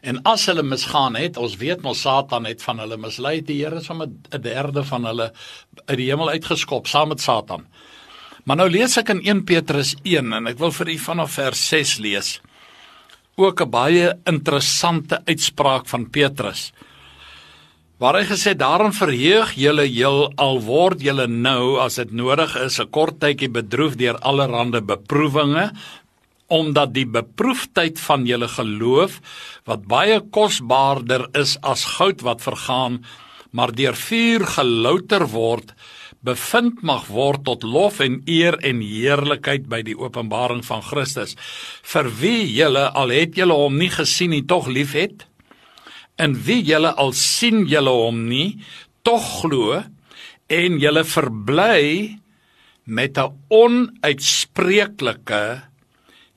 En 0.02 0.22
as 0.22 0.46
hulle 0.46 0.62
misgaan 0.62 1.16
het, 1.16 1.36
ons 1.36 1.56
weet 1.56 1.82
mos 1.82 2.00
Satan 2.00 2.44
het 2.44 2.62
van 2.62 2.78
hulle 2.78 2.96
mislei. 2.96 3.40
Die 3.42 3.64
Here 3.64 3.74
het 3.74 3.84
sommer 3.84 4.06
'n 4.06 4.40
derde 4.40 4.84
van 4.84 5.04
hulle 5.04 5.32
uit 5.86 5.98
die 5.98 6.10
hemel 6.10 6.28
uitgeskop 6.28 6.86
saam 6.86 7.08
met 7.08 7.20
Satan. 7.20 7.66
Maar 8.44 8.56
nou 8.56 8.70
lees 8.70 8.96
ek 8.96 9.08
in 9.08 9.20
1 9.24 9.44
Petrus 9.44 9.96
1 10.02 10.32
en 10.32 10.46
ek 10.46 10.58
wil 10.58 10.70
vir 10.70 10.88
u 10.88 10.98
vanaf 10.98 11.32
vers 11.32 11.68
6 11.68 11.98
lees. 11.98 12.40
Ook 13.36 13.60
'n 13.60 13.70
baie 13.70 14.18
interessante 14.24 15.22
uitspraak 15.24 15.88
van 15.88 16.10
Petrus. 16.10 16.72
Waar 17.96 18.18
hy 18.18 18.26
gesê 18.28 18.52
daarom 18.52 18.92
verheug 18.92 19.54
julle 19.56 19.86
heel 19.88 20.26
al 20.36 20.58
word 20.66 21.00
julle 21.00 21.24
nou 21.32 21.78
as 21.80 21.94
dit 21.96 22.10
nodig 22.12 22.52
is 22.60 22.76
'n 22.78 22.90
kort 22.92 23.16
tydjie 23.24 23.48
bedroef 23.48 23.96
deur 23.96 24.18
allerlei 24.20 24.80
beproewinge 24.80 25.72
omdat 26.48 26.92
die 26.92 27.06
beproefdheid 27.06 27.98
van 27.98 28.26
julle 28.26 28.48
geloof 28.48 29.20
wat 29.64 29.88
baie 29.88 30.20
kosbaarder 30.20 31.28
is 31.32 31.56
as 31.62 31.84
goud 31.96 32.20
wat 32.20 32.42
vergaan 32.42 33.04
maar 33.50 33.72
deur 33.72 33.96
vuur 33.96 34.44
gelouter 34.44 35.24
word 35.32 35.72
bevind 36.20 36.82
mag 36.82 37.06
word 37.06 37.44
tot 37.44 37.62
lof 37.62 38.00
en 38.00 38.20
eer 38.26 38.58
en 38.60 38.80
heerlikheid 38.80 39.68
by 39.68 39.80
die 39.82 39.96
openbaring 39.96 40.64
van 40.64 40.82
Christus. 40.82 41.36
Vir 41.82 42.10
wie 42.20 42.44
julle 42.52 42.90
al 42.92 43.08
het 43.08 43.36
julle 43.36 43.54
hom 43.54 43.78
nie 43.78 43.90
gesien 43.90 44.30
nie 44.30 44.44
tog 44.44 44.66
liefhet 44.66 45.26
en 46.18 46.34
wie 46.46 46.62
julle 46.64 46.94
al 46.96 47.12
sien 47.12 47.66
julle 47.68 47.92
hom 47.92 48.28
nie 48.28 48.58
tog 49.06 49.22
glo 49.42 49.82
en 50.48 50.78
julle 50.82 51.04
verbly 51.04 52.18
met 52.86 53.18
'n 53.18 53.32
onuitspreeklike 53.50 55.62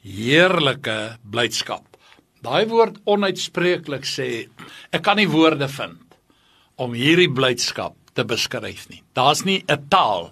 heerlike 0.03 1.17
blydskap. 1.23 1.85
Daai 2.41 2.65
woord 2.65 2.97
onuitspreeklik 3.05 4.05
sê 4.05 4.47
ek 4.91 5.03
kan 5.03 5.17
nie 5.17 5.27
woorde 5.27 5.67
vind 5.67 6.15
om 6.77 6.93
hierdie 6.93 7.29
blydskap 7.29 7.95
te 8.15 8.23
beskryf 8.23 8.89
nie. 8.89 9.03
Daar's 9.13 9.45
nie 9.45 9.63
'n 9.67 9.87
taal 9.89 10.31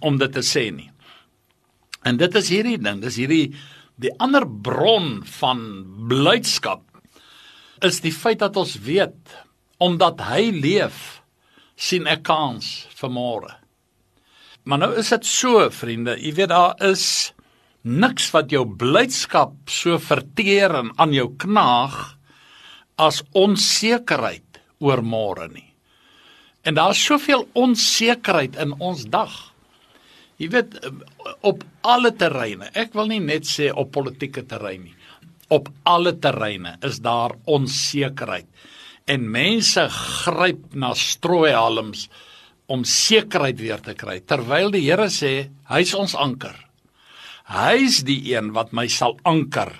om 0.00 0.18
dit 0.18 0.32
te 0.32 0.40
sê 0.40 0.72
nie. 0.72 0.90
En 2.04 2.16
dit 2.16 2.34
is 2.34 2.48
hierdie 2.48 2.78
ding, 2.78 3.00
dis 3.00 3.16
hierdie 3.16 3.54
die 3.96 4.10
ander 4.18 4.46
bron 4.46 5.24
van 5.24 5.84
blydskap 6.08 6.82
is 7.84 8.00
die 8.04 8.14
feit 8.14 8.40
dat 8.42 8.56
ons 8.56 8.76
weet 8.84 9.34
omdat 9.78 10.20
hy 10.26 10.50
leef 10.54 11.20
sien 11.78 12.08
ek 12.10 12.24
kans 12.26 12.88
vir 12.98 13.12
môre. 13.14 13.52
Maar 14.66 14.82
nou 14.82 14.90
is 15.00 15.10
dit 15.14 15.26
so 15.26 15.68
vriende, 15.72 16.16
jy 16.18 16.34
weet 16.36 16.50
daar 16.50 16.74
is 16.84 17.32
niks 17.88 18.28
wat 18.34 18.50
jou 18.52 18.64
blydskap 18.66 19.54
so 19.70 19.96
verteer 20.02 20.74
en 20.82 20.90
aan 20.98 21.14
jou 21.14 21.30
knaag 21.40 21.96
as 22.98 23.22
onsekerheid 23.38 24.58
oor 24.82 25.02
môre 25.02 25.46
nie. 25.52 25.68
En 26.66 26.76
daar's 26.76 27.00
soveel 27.00 27.46
onsekerheid 27.56 28.58
in 28.60 28.74
ons 28.82 29.06
dag. 29.08 29.32
Jy 30.38 30.50
weet 30.52 30.76
op 31.46 31.64
alle 31.86 32.12
terreine. 32.14 32.68
Ek 32.74 32.92
wil 32.98 33.08
nie 33.10 33.22
net 33.22 33.46
sê 33.48 33.70
op 33.72 33.94
politieke 33.94 34.44
terrein 34.46 34.84
nie. 34.84 34.97
Op 35.48 35.70
alle 35.88 36.12
terreine 36.20 36.76
is 36.84 37.00
daar 37.00 37.32
onsekerheid. 37.48 38.46
En 39.08 39.30
mense 39.32 39.86
gryp 39.88 40.74
na 40.76 40.92
strooihalms 40.94 42.08
om 42.68 42.84
sekerheid 42.84 43.60
weer 43.60 43.80
te 43.80 43.94
kry 43.96 44.18
terwyl 44.20 44.72
die 44.74 44.84
Here 44.84 45.08
sê 45.12 45.48
hy's 45.72 45.94
ons 45.96 46.14
anker. 46.18 46.56
Hy's 47.48 48.02
die 48.04 48.20
een 48.34 48.52
wat 48.52 48.74
my 48.76 48.84
sal 48.92 49.16
anker. 49.24 49.72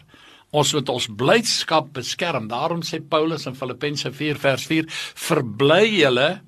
Ons 0.56 0.72
moet 0.72 0.88
ons 0.88 1.10
blydskap 1.20 1.90
beskerm. 1.98 2.48
Daarom 2.48 2.80
sê 2.80 3.02
Paulus 3.04 3.44
in 3.50 3.58
Filippense 3.58 4.08
4 4.08 4.40
vers 4.40 4.64
4: 4.64 4.88
"Verbly 5.28 6.00
julle 6.00 6.40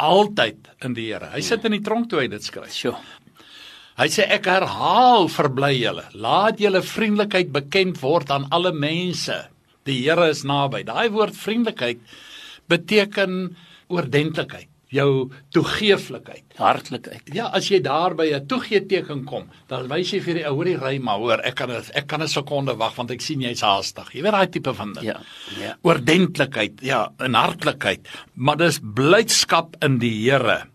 altyd 0.00 0.72
in 0.80 0.96
die 0.96 1.12
Here." 1.12 1.28
Hy 1.34 1.44
sit 1.44 1.64
in 1.64 1.76
die 1.76 1.84
tronk 1.84 2.08
toe 2.08 2.20
hy 2.20 2.28
dit 2.28 2.42
skryf. 2.42 2.72
Sjoe. 2.72 2.96
Hy 3.96 4.10
sê 4.12 4.26
ek 4.28 4.44
herhaal 4.52 5.30
verbly 5.32 5.72
julle. 5.78 6.02
Laat 6.20 6.58
julle 6.60 6.82
vriendelikheid 6.84 7.48
bekend 7.54 7.96
word 8.02 8.28
aan 8.34 8.44
alle 8.52 8.74
mense. 8.76 9.46
Die 9.88 10.02
Here 10.02 10.28
is 10.28 10.42
naby. 10.44 10.82
Daai 10.84 11.08
woord 11.14 11.36
vriendelikheid 11.38 12.02
beteken 12.68 13.54
oordentlikheid, 13.88 14.68
jou 14.92 15.30
toegeeflikheid. 15.54 16.44
Hartlikheid. 16.58 17.32
Ja, 17.32 17.48
as 17.56 17.70
jy 17.70 17.80
daar 17.80 18.12
by 18.18 18.26
'n 18.34 18.46
toegeeteken 18.46 19.24
kom, 19.24 19.48
dan 19.68 19.88
wys 19.88 20.12
jy 20.12 20.20
vir 20.20 20.34
die 20.34 20.46
ou 20.46 20.54
hoorie 20.56 20.76
ry 20.76 20.98
maar 20.98 21.18
hoor, 21.18 21.40
ek 21.44 21.54
kan 21.54 21.70
ek 21.70 22.06
kan 22.06 22.20
'n 22.20 22.28
sekonde 22.28 22.76
wag 22.76 22.96
want 22.96 23.10
ek 23.10 23.20
sien 23.20 23.40
jy's 23.40 23.62
haastig. 23.62 24.12
Jy 24.12 24.22
weet 24.22 24.32
daai 24.32 24.50
tipe 24.50 24.74
van 24.74 24.92
ding. 24.92 25.04
Ja. 25.04 25.20
Ja. 25.58 25.76
Oordentlikheid, 25.82 26.82
ja, 26.82 27.08
en 27.18 27.34
hartlikheid, 27.34 28.06
maar 28.34 28.56
dis 28.56 28.78
blydskap 28.78 29.76
in 29.82 29.98
die 29.98 30.30
Here. 30.30 30.66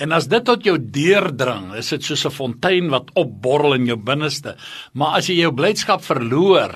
En 0.00 0.14
as 0.16 0.30
dit 0.32 0.44
tot 0.44 0.62
jou 0.64 0.78
deurdring, 0.80 1.74
is 1.76 1.90
dit 1.92 2.02
soos 2.02 2.24
'n 2.26 2.32
fontein 2.32 2.88
wat 2.88 3.10
opborrel 3.14 3.74
in 3.74 3.86
jou 3.86 3.96
binneste. 3.96 4.56
Maar 4.94 5.18
as 5.18 5.26
jy 5.28 5.40
jou 5.44 5.52
blydskap 5.52 6.02
verloor, 6.02 6.72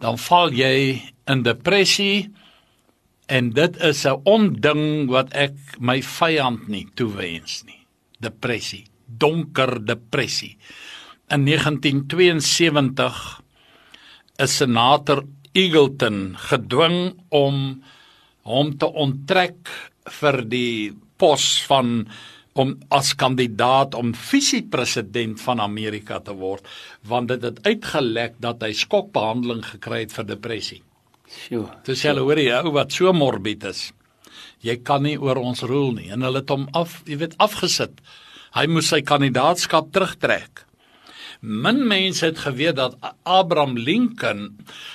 dan 0.00 0.18
val 0.18 0.50
jy 0.50 1.00
in 1.28 1.42
depressie 1.42 2.30
en 3.28 3.50
dit 3.50 3.76
is 3.76 4.04
'n 4.04 4.20
onding 4.24 5.08
wat 5.08 5.32
ek 5.34 5.54
my 5.78 6.02
vyand 6.02 6.68
nie 6.68 6.86
toewens 6.94 7.64
nie. 7.64 7.86
Depressie, 8.20 8.84
donker 9.06 9.84
depressie. 9.84 10.56
In 11.30 11.44
1972 11.44 13.40
is 14.38 14.56
senator 14.56 15.22
Eagleton 15.54 16.36
gedwing 16.36 17.14
om 17.30 17.82
hom 18.42 18.78
te 18.78 18.86
onttrek 18.86 19.68
vir 20.20 20.42
die 20.42 20.92
pos 21.16 21.62
van 21.68 22.06
om 22.54 22.74
as 22.94 23.12
kandidaat 23.18 23.96
om 23.98 24.12
visiepresident 24.14 25.40
van 25.42 25.60
Amerika 25.60 26.20
te 26.22 26.34
word 26.38 26.66
want 27.10 27.32
dit 27.32 27.42
het 27.42 27.60
uitgelek 27.66 28.38
dat 28.42 28.62
hy 28.62 28.72
skokbehandeling 28.78 29.64
gekry 29.74 30.04
het 30.04 30.14
vir 30.14 30.28
depressie. 30.28 30.82
Sjoe. 31.34 31.66
Dis 31.86 32.04
hulle 32.06 32.22
hoor 32.22 32.38
jy 32.38 32.52
ou 32.60 32.74
wat 32.76 32.94
so 32.94 33.12
morbid 33.16 33.66
is. 33.70 33.88
Jy 34.64 34.78
kan 34.86 35.02
nie 35.04 35.16
oor 35.18 35.40
ons 35.42 35.64
roel 35.66 35.92
nie 35.98 36.10
en 36.14 36.22
hulle 36.24 36.42
het 36.44 36.52
hom 36.52 36.68
af, 36.78 37.00
jy 37.08 37.18
weet, 37.24 37.34
afgesit. 37.42 37.98
Hy 38.54 38.68
moes 38.70 38.92
sy 38.92 39.02
kandidaatskap 39.02 39.90
terugtrek. 39.92 40.62
Min 41.44 41.82
mense 41.90 42.24
het 42.24 42.38
geweet 42.46 42.78
dat 42.78 42.94
Abraham 43.28 43.74
Lincoln 43.76 44.54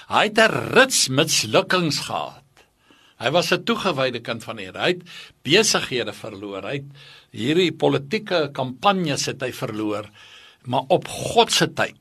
hy 0.09 0.23
het 0.29 0.39
'n 0.39 0.73
rits 0.73 1.09
mislukkings 1.09 2.07
gehad. 2.07 2.38
Hy 3.19 3.31
was 3.35 3.51
'n 3.51 3.63
toegewyde 3.63 4.21
kind 4.21 4.43
van 4.43 4.55
die 4.55 4.65
Here. 4.65 4.79
Hy 4.79 4.87
het 4.87 5.03
besighede 5.43 6.13
verloor. 6.13 6.63
Hy 6.63 6.73
het 6.73 6.91
hierdie 7.31 7.71
politieke 7.71 8.49
kampanjes 8.53 9.25
het 9.25 9.41
hy 9.41 9.51
verloor, 9.51 10.09
maar 10.65 10.83
op 10.87 11.07
God 11.07 11.51
se 11.51 11.67
tyd 11.67 11.99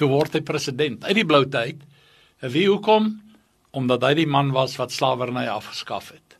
toe 0.00 0.08
word 0.08 0.32
hy 0.32 0.40
president 0.40 1.04
uit 1.04 1.18
die 1.20 1.26
blou 1.28 1.44
tyd. 1.48 1.82
En 2.40 2.52
wie 2.54 2.66
hoekom? 2.68 3.12
Omdat 3.76 4.02
hy 4.02 4.14
die 4.22 4.26
man 4.26 4.52
was 4.56 4.78
wat 4.80 4.92
slawerny 4.92 5.46
afgeskaf 5.46 6.10
het. 6.14 6.38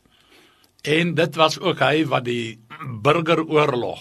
En 0.88 1.14
dit 1.14 1.36
was 1.36 1.58
ook 1.60 1.82
hy 1.84 2.06
wat 2.08 2.24
die 2.24 2.58
burgeroorlog 3.04 4.00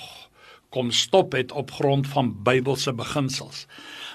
kom 0.69 0.91
stop 0.93 1.33
het 1.33 1.51
op 1.51 1.71
grond 1.73 2.07
van 2.07 2.31
Bybelse 2.45 2.93
beginsels. 2.93 3.65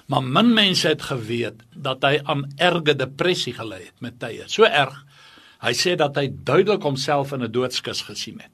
Maar 0.07 0.23
min 0.23 0.53
mense 0.55 0.89
het 0.89 1.03
geweet 1.03 1.65
dat 1.75 2.05
hy 2.07 2.21
aan 2.25 2.47
erge 2.63 2.95
depressie 2.95 3.55
gely 3.57 3.81
het 3.89 4.01
met 4.05 4.21
tye. 4.23 4.47
So 4.47 4.65
erg. 4.65 4.95
Hy 5.65 5.73
sê 5.73 5.95
dat 5.97 6.19
hy 6.21 6.29
duidelik 6.29 6.83
homself 6.85 7.33
in 7.33 7.43
'n 7.43 7.53
doodskus 7.53 8.05
gesien 8.05 8.41
het. 8.41 8.53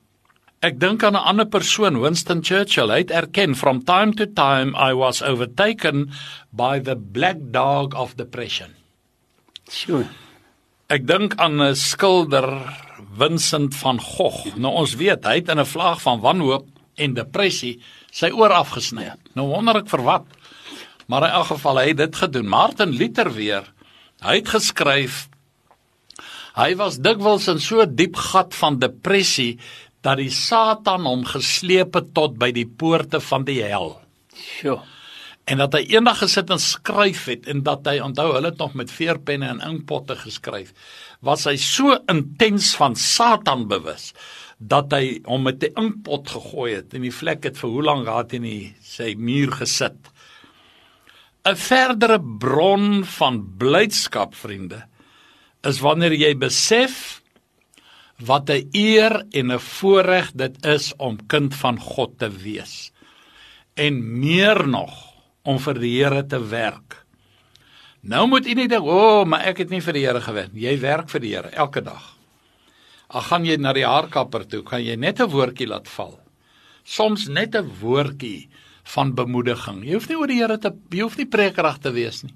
Ek 0.60 0.78
dink 0.78 1.02
aan 1.02 1.16
'n 1.16 1.26
ander 1.30 1.46
persoon, 1.46 2.00
Winston 2.00 2.44
Churchill. 2.44 2.90
Hy 2.90 2.98
het 2.98 3.10
erken 3.10 3.54
from 3.54 3.82
time 3.84 4.12
to 4.14 4.26
time 4.26 4.76
I 4.76 4.92
was 4.92 5.22
overtaken 5.22 6.10
by 6.52 6.78
the 6.78 6.96
black 6.96 7.36
dog 7.50 7.94
of 7.94 8.14
depression. 8.14 8.76
Sjoe. 9.70 10.06
Ek 10.86 11.06
dink 11.06 11.34
aan 11.36 11.62
'n 11.62 11.74
skilder 11.74 12.46
Vincent 13.16 13.74
van 13.74 14.00
Gogh. 14.00 14.54
Nou 14.56 14.74
ons 14.74 14.94
weet 14.94 15.24
hy 15.24 15.34
het 15.34 15.48
in 15.48 15.58
'n 15.58 15.66
vlaag 15.66 16.02
van 16.02 16.20
wanhoop 16.20 16.66
en 16.94 17.14
depressie 17.14 17.80
sy 18.12 18.30
oor 18.30 18.50
afgesny. 18.50 19.02
Ja. 19.02 19.16
Nou 19.34 19.48
wonder 19.48 19.76
ek 19.76 19.88
vir 19.88 20.02
wat. 20.02 20.26
Maar 21.06 21.22
in 21.22 21.30
elk 21.30 21.46
geval 21.46 21.78
hy 21.78 21.88
het 21.88 21.96
dit 21.96 22.16
gedoen. 22.16 22.48
Martin 22.48 22.90
Luther 22.90 23.32
weer. 23.32 23.64
Hy 24.20 24.34
het 24.34 24.48
geskryf 24.48 25.29
hy 26.56 26.74
was 26.80 26.98
dikwels 27.02 27.48
in 27.52 27.60
so 27.62 27.84
diep 27.86 28.16
gat 28.16 28.54
van 28.58 28.78
depressie 28.82 29.58
dat 30.04 30.18
die 30.20 30.30
Satan 30.32 31.04
hom 31.08 31.26
gesleep 31.28 31.98
het 31.98 32.14
tot 32.16 32.38
by 32.40 32.50
die 32.56 32.66
poorte 32.66 33.20
van 33.20 33.44
die 33.48 33.60
hel 33.62 33.94
Sjoe. 34.34 34.80
en 35.50 35.60
dat 35.62 35.74
hy 35.76 35.82
eendag 35.94 36.22
gesit 36.22 36.50
en 36.50 36.62
skryf 36.62 37.26
het 37.30 37.48
en 37.50 37.62
dat 37.66 37.86
hy 37.86 37.98
onthou 38.04 38.30
hulle 38.34 38.52
het 38.52 38.60
nog 38.62 38.76
met 38.78 38.92
veerpenne 38.92 39.48
en 39.52 39.64
inkpotte 39.66 40.16
geskryf 40.22 40.72
was 41.26 41.46
hy 41.48 41.56
so 41.60 41.98
intens 42.08 42.72
van 42.80 42.96
Satan 42.96 43.66
bewus 43.70 44.12
dat 44.60 44.92
hy 44.92 45.20
hom 45.24 45.46
met 45.48 45.64
'n 45.64 45.76
inkpot 45.80 46.28
gegooi 46.28 46.74
het 46.74 46.94
en 46.94 47.02
die 47.02 47.14
vlek 47.14 47.44
het 47.44 47.58
vir 47.58 47.70
hoe 47.70 47.82
lank 47.82 48.06
gehad 48.06 48.32
in 48.32 48.42
die 48.42 48.74
sy 48.82 49.14
muur 49.16 49.52
gesit 49.52 50.10
'n 51.44 51.56
verdere 51.56 52.20
bron 52.20 53.04
van 53.04 53.40
blydskap 53.58 54.34
vriende 54.34 54.84
is 55.66 55.80
wanneer 55.80 56.12
jy 56.12 56.34
besef 56.38 57.20
wat 58.20 58.50
'n 58.50 58.68
eer 58.72 59.24
en 59.32 59.52
'n 59.52 59.58
voorreg 59.58 60.32
dit 60.32 60.66
is 60.66 60.92
om 60.96 61.26
kind 61.26 61.54
van 61.54 61.78
God 61.78 62.18
te 62.18 62.28
wees 62.28 62.92
en 63.74 64.20
meer 64.20 64.68
nog 64.68 64.92
om 65.42 65.58
vir 65.58 65.78
die 65.80 66.02
Here 66.02 66.26
te 66.26 66.38
werk. 66.38 67.06
Nou 68.00 68.26
moet 68.26 68.46
u 68.46 68.54
nie 68.54 68.68
dink, 68.68 68.84
"O, 68.84 69.20
oh, 69.20 69.26
maar 69.26 69.44
ek 69.46 69.58
het 69.58 69.70
nie 69.70 69.80
vir 69.80 69.92
die 69.92 70.06
Here 70.06 70.20
gewerk." 70.20 70.50
Jy 70.54 70.80
werk 70.80 71.08
vir 71.08 71.20
die 71.20 71.34
Here 71.34 71.48
elke 71.48 71.80
dag. 71.80 72.16
Al 73.08 73.20
gaan 73.20 73.44
jy 73.44 73.56
na 73.56 73.72
die 73.72 73.86
haarkapper 73.86 74.46
toe, 74.46 74.62
kan 74.62 74.84
jy 74.84 74.96
net 74.96 75.20
'n 75.20 75.30
woordjie 75.30 75.66
laat 75.66 75.88
val. 75.88 76.18
Soms 76.84 77.28
net 77.28 77.54
'n 77.54 77.70
woordjie 77.80 78.48
van 78.84 79.14
bemoediging. 79.14 79.84
Jy 79.84 79.92
hoef 79.92 80.08
nie 80.08 80.16
oor 80.16 80.26
die 80.26 80.40
Here 80.40 80.58
te 80.58 80.72
jy 80.90 81.00
hoef 81.00 81.16
nie 81.16 81.26
prekerig 81.26 81.78
te 81.78 81.92
wees 81.92 82.22
nie. 82.22 82.34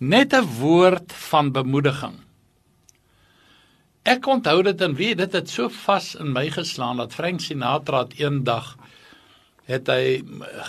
Net 0.00 0.32
'n 0.32 0.46
woord 0.60 1.12
van 1.12 1.52
bemoediging. 1.52 2.14
Ek 4.04 4.26
onthou 4.28 4.62
dit 4.62 4.80
en 4.84 4.94
weet 4.94 5.18
dit 5.18 5.32
het 5.32 5.48
so 5.48 5.70
vas 5.72 6.14
in 6.20 6.32
my 6.32 6.50
geslaan 6.52 7.00
dat 7.00 7.14
Frank 7.16 7.40
Sinatra 7.40 8.04
het 8.04 8.18
eendag 8.20 8.74
het 9.64 9.88
hy 9.88 10.20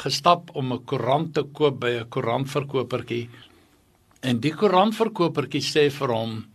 gestap 0.04 0.54
om 0.56 0.74
'n 0.74 0.86
koerant 0.86 1.34
te 1.34 1.44
koop 1.44 1.80
by 1.80 1.92
'n 2.00 2.10
koerantverkopertjie. 2.10 3.30
En 4.22 4.40
die 4.40 4.54
koerantverkopertjie 4.54 5.62
sê 5.62 5.92
vir 5.92 6.14
hom: 6.14 6.46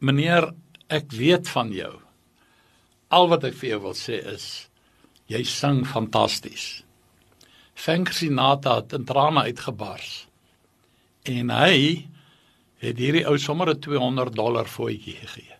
"Meneer, 0.00 0.54
ek 0.88 1.12
weet 1.12 1.48
van 1.48 1.72
jou. 1.72 2.00
Al 3.08 3.28
wat 3.28 3.44
ek 3.44 3.54
vir 3.54 3.68
jou 3.70 3.80
wil 3.80 3.94
sê 3.94 4.24
is 4.34 4.68
Jy 5.26 5.42
sing 5.42 5.82
fantasties. 5.90 6.84
Frank 7.74 8.12
Sinatra 8.14 8.76
het 8.78 8.92
in 8.94 9.04
trane 9.04 9.42
uitgebars. 9.48 10.26
En 11.26 11.50
hy 11.50 12.06
het 12.78 13.00
hierdie 13.02 13.26
ou 13.26 13.34
sommer 13.38 13.74
'n 13.74 13.80
200 13.80 14.34
dollar 14.34 14.66
voetjie 14.66 15.16
gegee. 15.18 15.55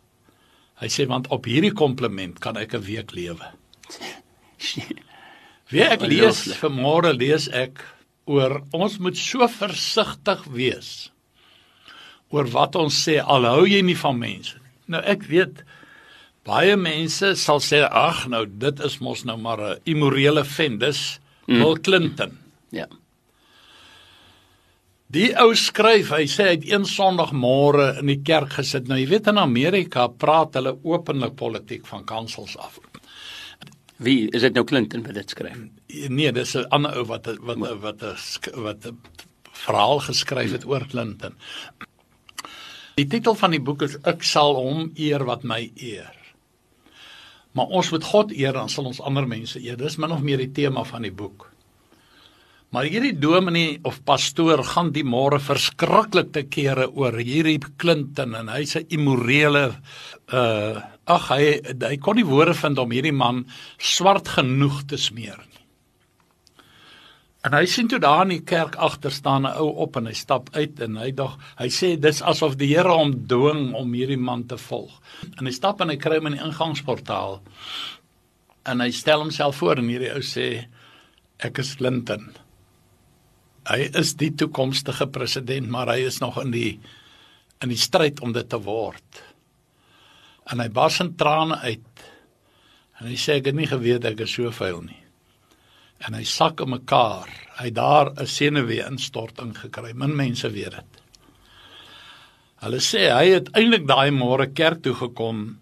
Hy 0.80 0.88
sê 0.92 1.06
want 1.09 1.28
op 1.33 1.47
hierdie 1.49 1.73
kompliment 1.73 2.38
kan 2.40 2.56
ek 2.61 2.75
'n 2.75 2.85
week 2.85 3.12
lewe. 3.16 3.47
Wie 5.73 5.83
ek 5.83 6.02
lees 6.02 6.45
vanmôre 6.61 7.12
lees 7.16 7.49
ek 7.49 7.83
oor 8.26 8.61
ons 8.75 8.99
moet 8.99 9.16
so 9.16 9.47
versigtig 9.49 10.45
wees 10.50 11.11
oor 12.35 12.47
wat 12.50 12.76
ons 12.76 12.95
sê 13.06 13.18
al 13.23 13.47
hou 13.47 13.64
jy 13.66 13.83
nie 13.83 13.97
van 13.99 14.18
mense. 14.18 14.59
Nou 14.90 15.00
ek 15.02 15.26
weet 15.30 15.62
baie 16.47 16.76
mense 16.76 17.35
sal 17.38 17.62
sê 17.62 17.83
ag 17.87 18.26
nou 18.30 18.45
dit 18.47 18.80
is 18.87 19.00
mos 19.00 19.25
nou 19.25 19.37
maar 19.37 19.61
'n 19.61 19.80
immorele 19.85 20.45
vendus 20.45 21.18
mm. 21.47 21.59
Bill 21.61 21.76
Clinton. 21.80 22.38
Ja. 22.71 22.87
Die 25.15 25.29
ou 25.39 25.53
skryf, 25.55 26.11
hy 26.11 26.25
sê 26.27 26.49
hy 26.49 26.55
het 26.57 26.65
een 26.67 26.87
Sondagmôre 26.91 27.93
in 28.01 28.11
die 28.11 28.19
kerk 28.27 28.57
gesit. 28.59 28.89
Nou 28.91 28.99
jy 28.99 29.07
weet 29.13 29.29
in 29.31 29.39
Amerika 29.39 30.09
praat 30.11 30.59
hulle 30.59 30.75
openlik 30.83 31.37
politiek 31.39 31.87
van 31.87 32.03
kansels 32.09 32.57
af. 32.59 32.81
Wie 34.03 34.27
is 34.35 34.43
dit 34.43 34.57
nou 34.59 34.65
Clinton 34.67 35.07
wat 35.07 35.15
dit 35.15 35.31
skryf? 35.31 35.63
Nee, 36.11 36.33
dis 36.33 36.57
'n 36.57 36.67
ander 36.75 36.99
ou 36.99 37.05
wat 37.07 37.27
wat 37.39 37.57
wat 37.57 37.79
wat 37.81 38.03
'n 38.03 38.63
wat 38.63 38.87
'n 38.87 38.99
verhaal 39.53 40.01
geskryf 40.01 40.53
het 40.53 40.67
oor 40.67 40.87
Clinton. 40.91 41.35
Die 42.97 43.07
titel 43.07 43.35
van 43.35 43.51
die 43.51 43.61
boek 43.61 43.83
is 43.83 43.97
Ek 44.05 44.23
sal 44.23 44.55
hom 44.55 44.91
eer 44.97 45.25
wat 45.25 45.45
my 45.45 45.71
eer. 45.77 46.15
Maar 47.53 47.67
ons 47.67 47.91
moet 47.91 48.05
God 48.05 48.33
eer 48.33 48.53
dan 48.53 48.69
sal 48.69 48.85
ons 48.85 49.01
ander 49.01 49.27
mense 49.27 49.61
eer. 49.61 49.77
Dis 49.77 49.97
min 49.97 50.13
of 50.13 50.21
meer 50.21 50.39
die 50.39 50.53
tema 50.53 50.85
van 50.85 51.03
die 51.03 51.13
boek. 51.13 51.56
Maar 52.75 52.89
hierdie 52.91 53.15
dominee 53.15 53.79
of 53.87 54.01
pastoor 54.05 54.65
gaan 54.67 54.91
die 54.95 55.05
môre 55.07 55.39
verskriklik 55.39 56.33
te 56.35 56.43
kere 56.51 56.89
oor 56.91 57.15
hierdie 57.15 57.61
Clinton 57.79 58.35
en 58.35 58.49
hy's 58.51 58.75
'n 58.77 58.87
immorele 58.91 59.79
uh 60.33 60.83
ag 61.07 61.29
hy 61.31 61.61
hy 61.63 61.97
kon 62.03 62.17
nie 62.17 62.27
woorde 62.27 62.55
vind 62.55 62.79
om 62.79 62.91
hierdie 62.91 63.15
man 63.15 63.45
swart 63.79 64.29
genoeg 64.29 64.83
te 64.91 64.99
smeer 64.99 65.39
nie. 65.39 65.63
En 67.47 67.55
hy 67.55 67.67
sien 67.71 67.87
toe 67.87 68.01
daar 68.03 68.25
in 68.27 68.35
die 68.35 68.43
kerk 68.43 68.75
agter 68.75 69.15
staan 69.15 69.47
'n 69.47 69.55
ou 69.63 69.71
op 69.87 69.97
en 69.97 70.07
hy 70.07 70.13
stap 70.13 70.51
uit 70.53 70.81
en 70.81 70.97
hy 70.97 71.13
dog 71.13 71.39
hy 71.59 71.69
sê 71.69 71.97
dis 72.01 72.23
asof 72.23 72.57
die 72.57 72.75
Here 72.75 72.91
hom 72.91 73.27
dwing 73.29 73.75
om 73.75 73.93
hierdie 73.93 74.19
man 74.19 74.47
te 74.47 74.59
volg. 74.59 74.91
En 75.39 75.47
hy 75.47 75.53
stap 75.53 75.81
en 75.81 75.89
hy 75.89 75.97
kry 75.97 76.19
hom 76.19 76.27
in 76.27 76.33
die 76.33 76.45
ingangsportaal. 76.45 77.41
En 78.67 78.81
hy 78.81 78.91
stel 78.91 79.21
homself 79.21 79.57
voor 79.57 79.79
en 79.79 79.89
hierdie 79.89 80.13
ou 80.13 80.21
sê 80.21 80.67
ek 81.39 81.59
is 81.59 81.77
Clinton 81.77 82.35
hy 83.71 83.89
is 83.99 84.15
die 84.21 84.33
toekomstige 84.35 85.09
president, 85.13 85.69
maar 85.69 85.91
hy 85.95 86.07
is 86.07 86.21
nog 86.23 86.39
in 86.43 86.55
die 86.55 86.79
in 87.65 87.71
die 87.73 87.81
stryd 87.81 88.21
om 88.21 88.35
dit 88.37 88.49
te 88.53 88.59
word. 88.61 89.23
En 90.53 90.61
hy 90.61 90.69
bars 90.69 91.01
in 91.01 91.15
trane 91.17 91.57
uit. 91.65 92.05
En 93.01 93.09
hy 93.09 93.17
sê 93.17 93.39
ek 93.41 93.51
het 93.51 93.57
nie 93.57 93.69
geweet 93.71 94.05
ek 94.05 94.23
is 94.27 94.35
so 94.37 94.53
vuil 94.53 94.83
nie. 94.85 95.01
En 96.05 96.15
hy 96.15 96.25
sak 96.29 96.61
in 96.61 96.75
mekaar. 96.75 97.31
Hy 97.57 97.71
daar 97.73 98.13
'n 98.13 98.27
senuwee 98.27 98.85
instorting 98.85 99.57
gekry. 99.57 99.93
Min 99.95 100.17
mense 100.17 100.51
weet 100.53 100.77
dit. 100.77 101.03
Hulle 102.61 102.81
sê 102.81 103.11
hy 103.13 103.27
het 103.35 103.49
eintlik 103.57 103.87
daai 103.87 104.11
môre 104.11 104.53
kerk 104.53 104.83
toe 104.83 104.95
gekom 104.95 105.59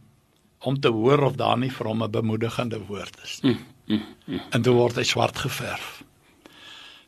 om 0.60 0.80
te 0.80 0.88
hoor 0.88 1.22
of 1.22 1.36
daar 1.36 1.58
nie 1.58 1.70
vir 1.70 1.86
hom 1.86 2.02
'n 2.02 2.10
bemoedigende 2.10 2.78
woord 2.86 3.16
is 3.24 3.42
nie. 3.42 3.54
Mm, 3.54 3.96
mm, 3.96 4.02
mm. 4.26 4.40
En 4.50 4.62
toe 4.62 4.74
word 4.74 4.96
hy 4.96 5.02
swart 5.02 5.38
geverf. 5.38 6.03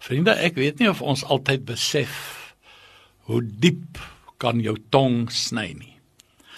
Vriende, 0.06 0.36
ek 0.38 0.54
weet 0.60 0.78
nie 0.78 0.86
of 0.90 1.02
ons 1.02 1.24
altyd 1.26 1.64
besef 1.66 2.14
hoe 3.26 3.40
diep 3.42 3.98
kan 4.38 4.60
jou 4.62 4.76
tong 4.94 5.26
sny 5.34 5.72
nie. 5.74 5.94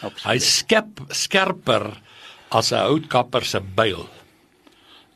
Absoluut. 0.02 0.26
Hy 0.26 0.37
skep 0.44 1.00
skerper 1.16 1.87
as 2.52 2.72
'n 2.72 2.84
houtkapper 2.84 3.44
se 3.44 3.61
byl. 3.61 4.04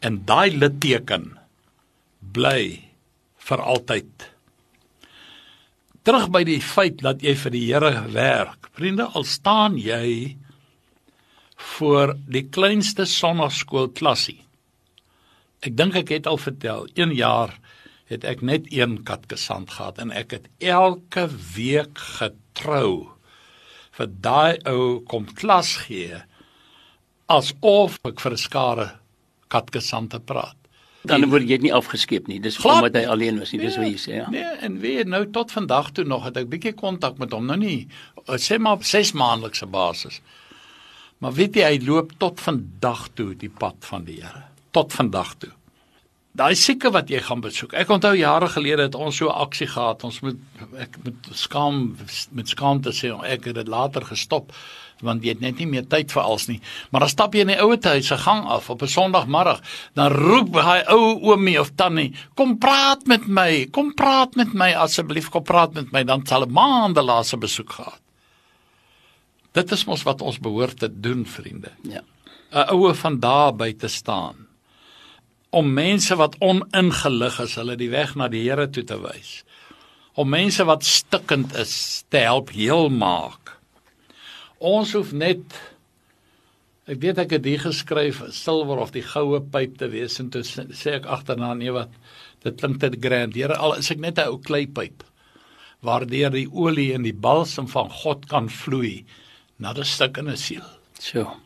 En 0.00 0.24
daai 0.24 0.50
litteken 0.50 1.38
bly 2.32 2.88
vir 3.36 3.60
altyd. 3.60 4.28
Terug 6.02 6.30
by 6.30 6.42
die 6.44 6.60
feit 6.60 7.02
dat 7.02 7.22
jy 7.22 7.34
vir 7.34 7.50
die 7.50 7.66
Here 7.66 8.08
werk. 8.12 8.70
Vriende, 8.72 9.06
al 9.14 9.24
staan 9.24 9.76
jy 9.78 10.36
voor 11.56 12.16
die 12.26 12.48
kleinste 12.48 13.04
sonnaskoolklassie. 13.04 14.40
Ek 15.62 15.76
dink 15.76 15.94
ek 15.94 16.08
het 16.08 16.26
al 16.26 16.38
vertel, 16.38 16.88
1 16.96 17.14
jaar 17.14 17.54
het 18.12 18.26
ek 18.28 18.42
net 18.44 18.68
een 18.70 19.00
katkesant 19.08 19.74
gehad 19.78 19.98
en 20.02 20.12
ek 20.14 20.36
het 20.36 20.48
elke 20.60 21.26
week 21.54 21.98
getrou 22.18 23.12
vir 23.96 24.08
daai 24.24 24.60
ou 24.68 25.00
kom 25.08 25.26
klas 25.36 25.74
gee 25.86 26.22
asof 27.32 27.98
ek 28.08 28.20
vir 28.20 28.32
'n 28.32 28.44
skare 28.48 28.88
katkesante 29.48 30.20
praat. 30.20 30.56
Dan 31.02 31.26
word 31.30 31.48
jy 31.50 31.58
nie 31.58 31.72
afgeskeep 31.74 32.28
nie. 32.30 32.38
Dis 32.40 32.56
Glad, 32.56 32.76
omdat 32.76 33.02
hy 33.02 33.08
alleen 33.10 33.38
was 33.38 33.50
nie. 33.52 33.58
Nee, 33.58 33.68
dis 33.68 33.78
wat 33.80 33.88
jy 33.90 33.98
sê, 33.98 34.12
ja. 34.20 34.28
Nee, 34.30 34.44
en 34.62 34.78
weet 34.78 35.08
nou 35.10 35.24
tot 35.34 35.50
vandag 35.50 35.90
toe 35.96 36.04
nog 36.04 36.24
het 36.28 36.36
ek 36.36 36.48
bietjie 36.52 36.74
kontak 36.78 37.18
met 37.18 37.32
hom. 37.34 37.46
Nou 37.46 37.58
nie 37.58 37.88
sê 38.38 38.58
maar 38.58 38.78
op 38.78 38.84
6 38.86 39.12
maandelikse 39.18 39.66
basis. 39.66 40.20
Maar 41.18 41.32
weet 41.32 41.58
jy 41.58 41.66
hy 41.72 41.80
loop 41.86 42.14
tot 42.18 42.40
vandag 42.40 43.08
toe 43.18 43.32
die 43.38 43.50
pad 43.50 43.76
van 43.90 44.06
die 44.06 44.20
Here. 44.22 44.44
Tot 44.70 44.92
vandag 44.92 45.34
toe. 45.38 45.50
Daai 46.32 46.54
sieke 46.56 46.88
wat 46.88 47.10
jy 47.12 47.18
gaan 47.20 47.42
besoek. 47.44 47.74
Ek 47.76 47.90
onthou 47.92 48.14
jare 48.16 48.46
gelede 48.48 48.86
het 48.86 48.94
ons 48.96 49.16
so 49.16 49.28
'n 49.28 49.36
aksie 49.44 49.66
gehad. 49.66 50.04
Ons 50.04 50.20
moet 50.20 50.38
ek 50.78 50.96
met 51.04 51.14
skaam 51.32 51.96
met 52.32 52.48
skaam 52.48 52.80
te 52.80 52.88
sê 52.90 53.12
ek 53.24 53.44
het 53.44 53.54
dit 53.54 53.68
later 53.68 54.02
gestop 54.02 54.52
want 55.02 55.24
jy 55.24 55.34
het 55.34 55.40
net 55.40 55.58
nie 55.58 55.66
meer 55.66 55.86
tyd 55.86 56.12
vir 56.12 56.22
als 56.22 56.46
nie. 56.48 56.60
Maar 56.90 57.00
dan 57.00 57.08
stap 57.08 57.34
jy 57.34 57.40
in 57.40 57.48
die 57.48 57.60
ouer 57.60 57.78
huis 57.82 58.06
se 58.06 58.16
gang 58.16 58.46
af 58.46 58.70
op 58.70 58.82
'n 58.82 58.86
Sondagmiddag, 58.86 59.60
dan 59.94 60.12
roep 60.12 60.54
hy 60.54 60.84
ou 60.86 61.18
oomie 61.20 61.60
of 61.60 61.70
tannie, 61.76 62.14
"Kom 62.34 62.58
praat 62.58 63.06
met 63.06 63.26
my. 63.26 63.66
Kom 63.70 63.94
praat 63.94 64.36
met 64.36 64.54
my 64.54 64.72
asseblief. 64.72 65.28
Kom 65.28 65.42
praat 65.42 65.74
met 65.74 65.92
my." 65.92 66.04
Dan 66.04 66.26
sal 66.26 66.46
'n 66.46 66.52
maande 66.52 67.02
laaste 67.02 67.36
besoek 67.36 67.72
gehad. 67.72 68.00
Dit 69.52 69.72
is 69.72 69.84
mos 69.84 70.02
wat 70.02 70.20
ons 70.20 70.38
behoort 70.38 70.78
te 70.78 71.00
doen, 71.00 71.26
vriende. 71.26 71.72
Ja. 71.82 72.00
'n 72.52 72.68
Oue 72.68 72.94
van 72.94 73.18
daar 73.18 73.56
by 73.56 73.72
te 73.72 73.88
staan 73.88 74.51
om 75.52 75.68
mense 75.76 76.16
wat 76.16 76.38
oningelig 76.40 77.36
is, 77.44 77.58
hulle 77.60 77.76
die 77.76 77.90
weg 77.92 78.14
na 78.16 78.28
die 78.32 78.46
Here 78.46 78.70
toe 78.72 78.84
te 78.88 78.96
wys. 79.02 79.42
Om 80.16 80.30
mense 80.32 80.64
wat 80.68 80.86
stikkend 80.88 81.52
is 81.60 81.74
te 82.12 82.24
help 82.24 82.54
heel 82.56 82.88
maak. 82.92 83.52
Ons 84.58 84.94
hoef 84.96 85.12
net 85.12 85.44
ek 86.88 86.98
weet 87.04 87.20
ek 87.22 87.36
het 87.36 87.46
hier 87.46 87.60
geskryf 87.62 88.22
silwer 88.34 88.80
of 88.82 88.94
die 88.96 89.04
goue 89.04 89.42
pyp 89.52 89.76
te 89.80 89.90
wees 89.92 90.18
en 90.20 90.32
toe 90.32 90.42
sê 90.44 90.96
ek 90.96 91.06
agterna 91.06 91.52
nee 91.54 91.72
wat 91.72 91.92
dit 92.44 92.56
klink 92.58 92.80
te 92.80 92.90
grand. 92.96 93.36
Here 93.36 93.56
al 93.56 93.76
is 93.76 93.92
ek 93.92 94.00
net 94.00 94.18
'n 94.18 94.32
ou 94.32 94.40
kleipuip 94.40 95.04
waardeur 95.84 96.30
die 96.32 96.48
olie 96.48 96.92
en 96.94 97.02
die 97.04 97.14
balsam 97.14 97.68
van 97.68 97.90
God 97.90 98.28
kan 98.30 98.48
vloei 98.48 99.04
na 99.58 99.72
'n 99.72 99.84
stikkende 99.84 100.36
siel. 100.36 100.64
So. 100.98 101.36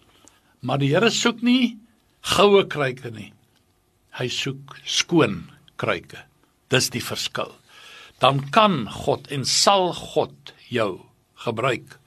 Maar 0.63 0.79
die 0.79 0.95
Here 0.95 1.11
soek 1.11 1.43
nie 1.43 1.79
goue 2.23 2.67
kruike 2.67 3.11
nie 3.11 3.33
hy 4.19 4.29
soek 4.33 4.77
skoon 4.85 5.45
kruike. 5.81 6.23
Dis 6.73 6.91
die 6.91 7.05
verskil. 7.05 7.53
Dan 8.23 8.41
kan 8.51 8.87
God 8.89 9.29
en 9.33 9.45
sal 9.45 9.93
God 9.93 10.55
jou 10.73 11.05
gebruik. 11.45 11.99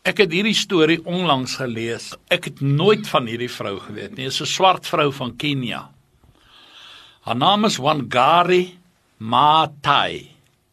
Ek 0.00 0.22
het 0.22 0.32
hierdie 0.32 0.56
storie 0.56 0.98
onlangs 1.04 1.58
gelees. 1.60 2.14
Ek 2.32 2.48
het 2.48 2.62
nooit 2.64 3.04
van 3.10 3.28
hierdie 3.28 3.50
vrou 3.52 3.76
geweet 3.84 4.16
nie. 4.16 4.26
Is 4.26 4.40
'n 4.40 4.46
swart 4.46 4.86
vrou 4.86 5.12
van 5.12 5.36
Kenia. 5.36 5.90
Haar 7.20 7.36
naam 7.36 7.64
is 7.64 7.76
Wangari 7.76 8.78
Maathai. 9.18 10.30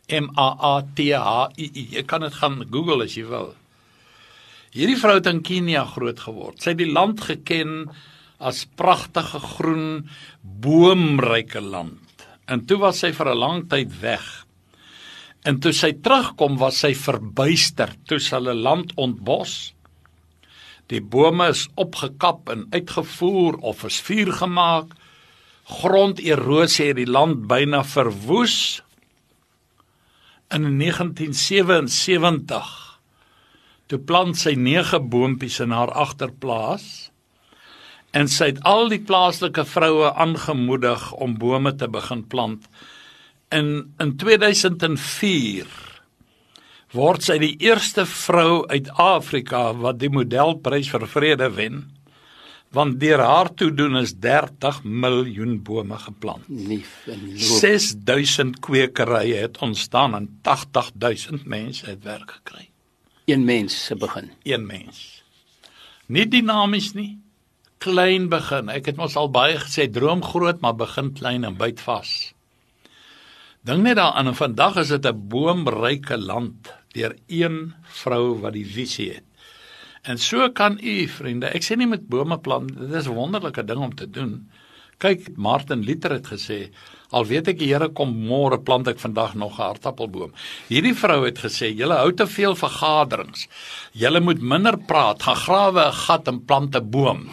M 0.10 0.30
A 0.38 0.56
A 0.76 0.82
T 0.96 1.12
H 1.12 1.52
I 1.58 1.72
I. 1.76 1.88
Jy 1.92 2.04
kan 2.04 2.22
dit 2.22 2.34
gaan 2.34 2.64
Google 2.72 3.04
as 3.04 3.16
jy 3.16 3.26
wil. 3.28 3.56
Hierdie 4.72 4.96
vrou 4.96 5.16
het 5.16 5.28
in 5.28 5.42
Kenia 5.42 5.84
groot 5.86 6.20
geword. 6.20 6.62
Sy 6.62 6.70
het 6.70 6.78
die 6.78 6.92
land 6.92 7.22
geken 7.22 7.90
as 8.38 8.66
pragtige 8.78 9.40
groen 9.40 10.10
boomryke 10.42 11.62
land. 11.62 12.28
En 12.48 12.64
toe 12.66 12.78
was 12.80 13.02
sy 13.04 13.12
vir 13.12 13.34
'n 13.34 13.38
lang 13.38 13.70
tyd 13.70 14.00
weg. 14.02 14.46
En 15.44 15.60
toe 15.60 15.74
sy 15.74 15.94
terugkom 15.94 16.58
was 16.58 16.80
sy 16.80 16.94
verbuister 16.94 17.96
toe 18.08 18.20
sy 18.20 18.36
hulle 18.36 18.54
land 18.54 18.94
ontbos. 18.96 19.74
Die 20.88 21.02
bome 21.02 21.50
is 21.50 21.68
opgekap 21.76 22.50
en 22.50 22.68
uitgevoer 22.72 23.60
of 23.60 23.84
is 23.84 24.02
vuur 24.02 24.32
gemaak. 24.32 24.96
Gronderosie 25.64 26.88
het 26.88 26.96
die 26.96 27.12
land 27.12 27.48
byna 27.48 27.84
verwoes. 27.84 28.82
In 30.50 30.80
1977 30.80 33.00
toe 33.88 34.00
plant 34.00 34.38
sy 34.38 34.56
9 34.56 35.10
boontjies 35.10 35.60
in 35.64 35.72
haar 35.72 35.92
agterplaas 35.92 37.12
En 38.18 38.30
sy 38.32 38.52
het 38.52 38.62
al 38.66 38.88
die 38.90 39.02
plaaslike 39.06 39.66
vroue 39.70 40.14
aangemoedig 40.14 41.12
om 41.14 41.36
bome 41.38 41.76
te 41.78 41.90
begin 41.92 42.24
plant. 42.32 42.66
In 43.54 43.94
in 44.02 44.16
2004 44.18 45.68
word 46.96 47.28
sy 47.28 47.38
die 47.44 47.54
eerste 47.62 48.08
vrou 48.10 48.64
uit 48.72 48.90
Afrika 48.98 49.70
wat 49.76 50.00
die 50.02 50.10
Nobelprys 50.10 50.90
vir 50.94 51.08
vrede 51.12 51.52
wen 51.60 51.86
want 52.76 52.98
deur 53.00 53.22
haar 53.24 53.48
toedoen 53.56 53.96
is 54.02 54.12
30 54.20 54.82
miljoen 54.84 55.54
bome 55.64 55.98
geplant. 55.98 56.44
Lief 56.48 57.06
en 57.08 57.22
loop. 57.30 57.60
6000 57.62 58.60
kwekerye 58.60 59.38
het 59.46 59.62
ontstaan 59.64 60.16
en 60.16 60.28
80000 60.44 61.46
mense 61.46 61.86
het 61.88 62.04
werk 62.04 62.32
gekry. 62.40 62.68
Een 63.26 63.46
mens 63.46 63.86
se 63.86 63.96
begin. 63.96 64.32
Een 64.44 64.66
mens. 64.66 65.24
Nie 66.06 66.28
dinamies 66.28 66.92
nie. 66.94 67.18
Klein 67.78 68.26
begin. 68.32 68.72
Ek 68.74 68.88
het 68.90 68.98
mos 68.98 69.16
al 69.20 69.30
baie 69.30 69.58
gesê 69.62 69.86
droom 69.94 70.24
groot 70.26 70.64
maar 70.64 70.74
begin 70.80 71.12
klein 71.14 71.46
en 71.46 71.58
byt 71.60 71.82
vas. 71.86 72.34
Dink 73.68 73.84
net 73.86 74.00
daaraan 74.00 74.32
en 74.32 74.38
vandag 74.38 74.80
is 74.82 74.94
dit 74.96 75.06
'n 75.06 75.28
boomryke 75.30 76.18
land 76.18 76.74
deur 76.96 77.14
een 77.28 77.74
vrou 78.02 78.40
wat 78.42 78.54
die 78.54 78.66
visie 78.66 79.10
het. 79.14 79.28
En 80.02 80.18
so 80.18 80.50
kan 80.50 80.80
u 80.82 81.08
vriende, 81.08 81.48
ek 81.48 81.64
sê 81.64 81.78
nie 81.78 81.88
met 81.88 82.08
bome 82.08 82.40
plant, 82.40 82.74
dit 82.80 82.94
is 82.94 83.08
'n 83.08 83.14
wonderlike 83.14 83.64
ding 83.66 83.80
om 83.80 83.96
te 83.96 84.10
doen. 84.10 84.50
Kyk, 84.98 85.38
Martin 85.38 85.84
Luther 85.84 86.12
het 86.12 86.28
gesê, 86.28 86.72
al 87.12 87.26
weet 87.26 87.48
ek 87.48 87.60
die 87.60 87.74
Here 87.74 87.90
kom 87.90 88.28
môre 88.28 88.58
plant 88.64 88.88
ek 88.88 89.00
vandag 89.00 89.36
nog 89.36 89.60
'n 89.60 89.62
aardappelboom. 89.62 90.34
Hierdie 90.68 90.96
vrou 90.96 91.26
het 91.26 91.38
gesê, 91.38 91.76
julle 91.76 91.94
hou 91.94 92.14
te 92.14 92.28
veel 92.28 92.56
vergaderings. 92.56 93.48
Julle 93.92 94.20
moet 94.20 94.42
minder 94.42 94.78
praat, 94.78 95.22
gaan 95.22 95.36
grawe 95.36 95.88
'n 95.88 95.94
gat 95.94 96.28
en 96.28 96.46
plant 96.46 96.76
'n 96.76 96.90
boom 96.90 97.30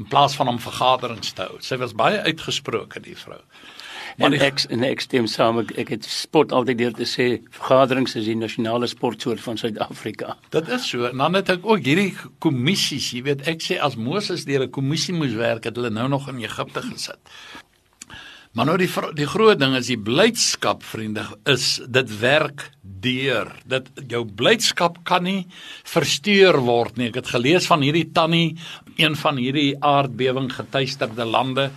in 0.00 0.08
plaas 0.08 0.34
van 0.38 0.48
om 0.48 0.58
vergaderings 0.62 1.34
te 1.36 1.44
hou. 1.48 1.60
Sy 1.64 1.76
was 1.82 1.92
baie 1.96 2.22
uitgesproke 2.24 3.02
die 3.04 3.16
vrou. 3.18 3.40
Maar 4.20 4.34
ek 4.42 4.64
en 4.74 4.82
ek 4.84 5.04
stem 5.04 5.28
saam 5.30 5.60
ek, 5.62 5.70
ek 5.80 5.92
het 5.94 6.08
sport 6.08 6.52
altyd 6.56 6.80
deur 6.80 6.96
te 6.96 7.06
sê 7.08 7.28
vergaderings 7.54 8.16
is 8.18 8.26
die 8.28 8.36
nasionale 8.36 8.88
sportsoort 8.90 9.40
van 9.44 9.60
Suid-Afrika. 9.60 10.34
Dit 10.52 10.68
is 10.72 10.88
so. 10.90 11.06
En 11.08 11.22
dan 11.22 11.38
het 11.38 11.52
ek 11.54 11.64
ook 11.68 11.86
hierdie 11.86 12.10
kommissies, 12.42 13.12
jy 13.14 13.22
weet, 13.28 13.46
ek 13.50 13.64
sê 13.64 13.78
as 13.80 13.96
Moses 13.96 14.44
deur 14.48 14.66
'n 14.66 14.74
kommissie 14.74 15.14
moes 15.14 15.36
werk, 15.38 15.64
het 15.64 15.76
hulle 15.76 15.90
nou 15.90 16.08
nog 16.08 16.28
in 16.28 16.42
Egipte 16.42 16.82
gesit. 16.82 17.20
Maar 18.50 18.66
nou 18.66 18.76
die 18.80 18.88
die 19.14 19.28
groot 19.30 19.60
ding 19.60 19.76
is 19.78 19.86
die 19.86 19.98
blydskap, 19.98 20.82
vriende, 20.82 21.22
is 21.46 21.80
dit 21.86 22.18
werk 22.18 22.64
deur. 22.82 23.52
Dit 23.70 23.86
jou 24.10 24.24
blydskap 24.26 25.04
kan 25.06 25.22
nie 25.22 25.44
versteur 25.86 26.58
word 26.66 26.98
nie. 26.98 27.12
Ek 27.12 27.20
het 27.20 27.30
gelees 27.30 27.68
van 27.70 27.84
hierdie 27.86 28.08
tannie, 28.10 28.56
een 29.00 29.16
van 29.16 29.40
hierdie 29.40 29.74
aardbewing 29.80 30.50
getuisterde 30.52 31.24
lande 31.24 31.70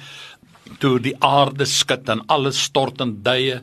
toe 0.80 0.98
die 1.04 1.16
aarde 1.24 1.66
skud 1.70 2.10
en 2.10 2.24
alles 2.32 2.62
stort 2.70 3.02
in 3.04 3.18
duie. 3.26 3.60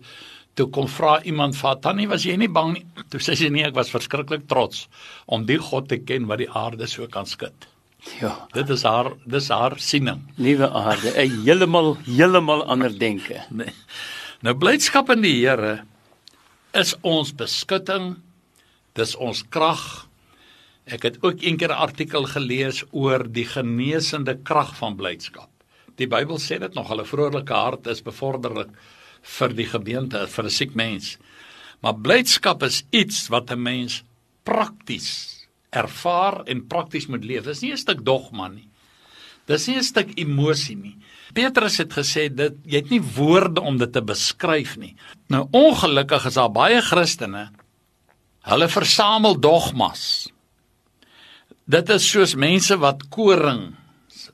Toe 0.59 0.67
kom 0.75 0.89
vra 0.91 1.21
iemand 1.25 1.57
vir 1.57 1.79
Tannie 1.81 2.09
was 2.11 2.27
jy 2.27 2.37
nie 2.41 2.51
bang 2.53 2.75
nie? 2.75 2.85
Toe 3.13 3.21
sê 3.23 3.37
sy 3.39 3.49
nee 3.53 3.67
ek 3.67 3.77
was 3.79 3.93
verskriklik 3.93 4.49
trots 4.51 4.87
om 5.27 5.47
die 5.49 5.59
God 5.71 5.89
te 5.89 6.01
ken 6.03 6.29
wat 6.31 6.43
die 6.43 6.51
aarde 6.51 6.89
so 6.91 7.07
kan 7.09 7.29
skud. 7.29 7.69
Ja, 8.21 8.33
dit 8.57 8.71
is 8.73 8.83
haar 8.89 9.13
dis 9.29 9.51
haar 9.53 9.77
siening. 9.79 10.23
Liewe 10.41 10.71
aarde, 10.71 11.13
'n 11.13 11.45
heeltemal 11.45 11.97
heeltemal 12.07 12.65
ander 12.65 12.99
denke. 12.99 13.45
nee. 13.51 13.73
nou 14.41 14.55
blydskap 14.55 15.11
in 15.11 15.23
die 15.23 15.41
Here 15.41 15.85
is 16.73 16.95
ons 17.03 17.33
beskutting 17.33 18.17
dis 18.95 19.17
ons 19.17 19.43
krag 19.51 20.07
ek 20.87 21.03
het 21.03 21.17
ook 21.23 21.43
eendag 21.43 21.71
'n 21.71 21.83
artikel 21.87 22.25
gelees 22.25 22.85
oor 22.91 23.25
die 23.33 23.45
genesende 23.47 24.39
krag 24.43 24.77
van 24.77 24.97
blydskap 24.97 25.51
Die 26.01 26.09
Bybel 26.09 26.39
sê 26.41 26.57
dit 26.61 26.77
nog, 26.77 26.89
hulle 26.89 27.05
vroulike 27.05 27.57
hart 27.57 27.91
is 27.93 28.01
bevorderlik 28.05 28.73
vir 29.37 29.53
die 29.57 29.69
gemeente, 29.69 30.25
vir 30.27 30.45
'n 30.45 30.51
siek 30.51 30.75
mens. 30.75 31.19
Maar 31.83 32.01
blydskap 32.01 32.63
is 32.63 32.85
iets 32.91 33.29
wat 33.29 33.51
'n 33.51 33.63
mens 33.63 34.03
prakties 34.45 35.49
ervaar 35.71 36.45
en 36.47 36.67
prakties 36.67 37.07
moet 37.07 37.25
leef. 37.25 37.45
Dis 37.45 37.63
nie 37.63 37.73
'n 37.73 37.77
stuk 37.77 38.05
dogma 38.05 38.49
nie. 38.49 38.69
Dis 39.47 39.67
nie 39.67 39.77
'n 39.77 39.83
stuk 39.83 40.09
emosie 40.17 40.77
nie. 40.77 40.97
Petrus 41.35 41.77
het 41.79 41.93
gesê 41.93 42.35
dit 42.35 42.55
jy 42.65 42.77
het 42.77 42.91
nie 42.91 43.03
woorde 43.03 43.61
om 43.61 43.77
dit 43.79 43.93
te 43.93 44.03
beskryf 44.03 44.77
nie. 44.79 44.97
Nou 45.29 45.49
ongelukkig 45.53 46.27
is 46.27 46.35
daar 46.35 46.53
baie 46.53 46.81
Christene 46.81 47.51
hulle 48.41 48.69
versamel 48.69 49.41
dogmas. 49.41 50.30
Dit 51.71 51.91
is 51.93 52.07
soos 52.09 52.35
mense 52.35 52.75
wat 52.83 53.05
koring 53.13 53.69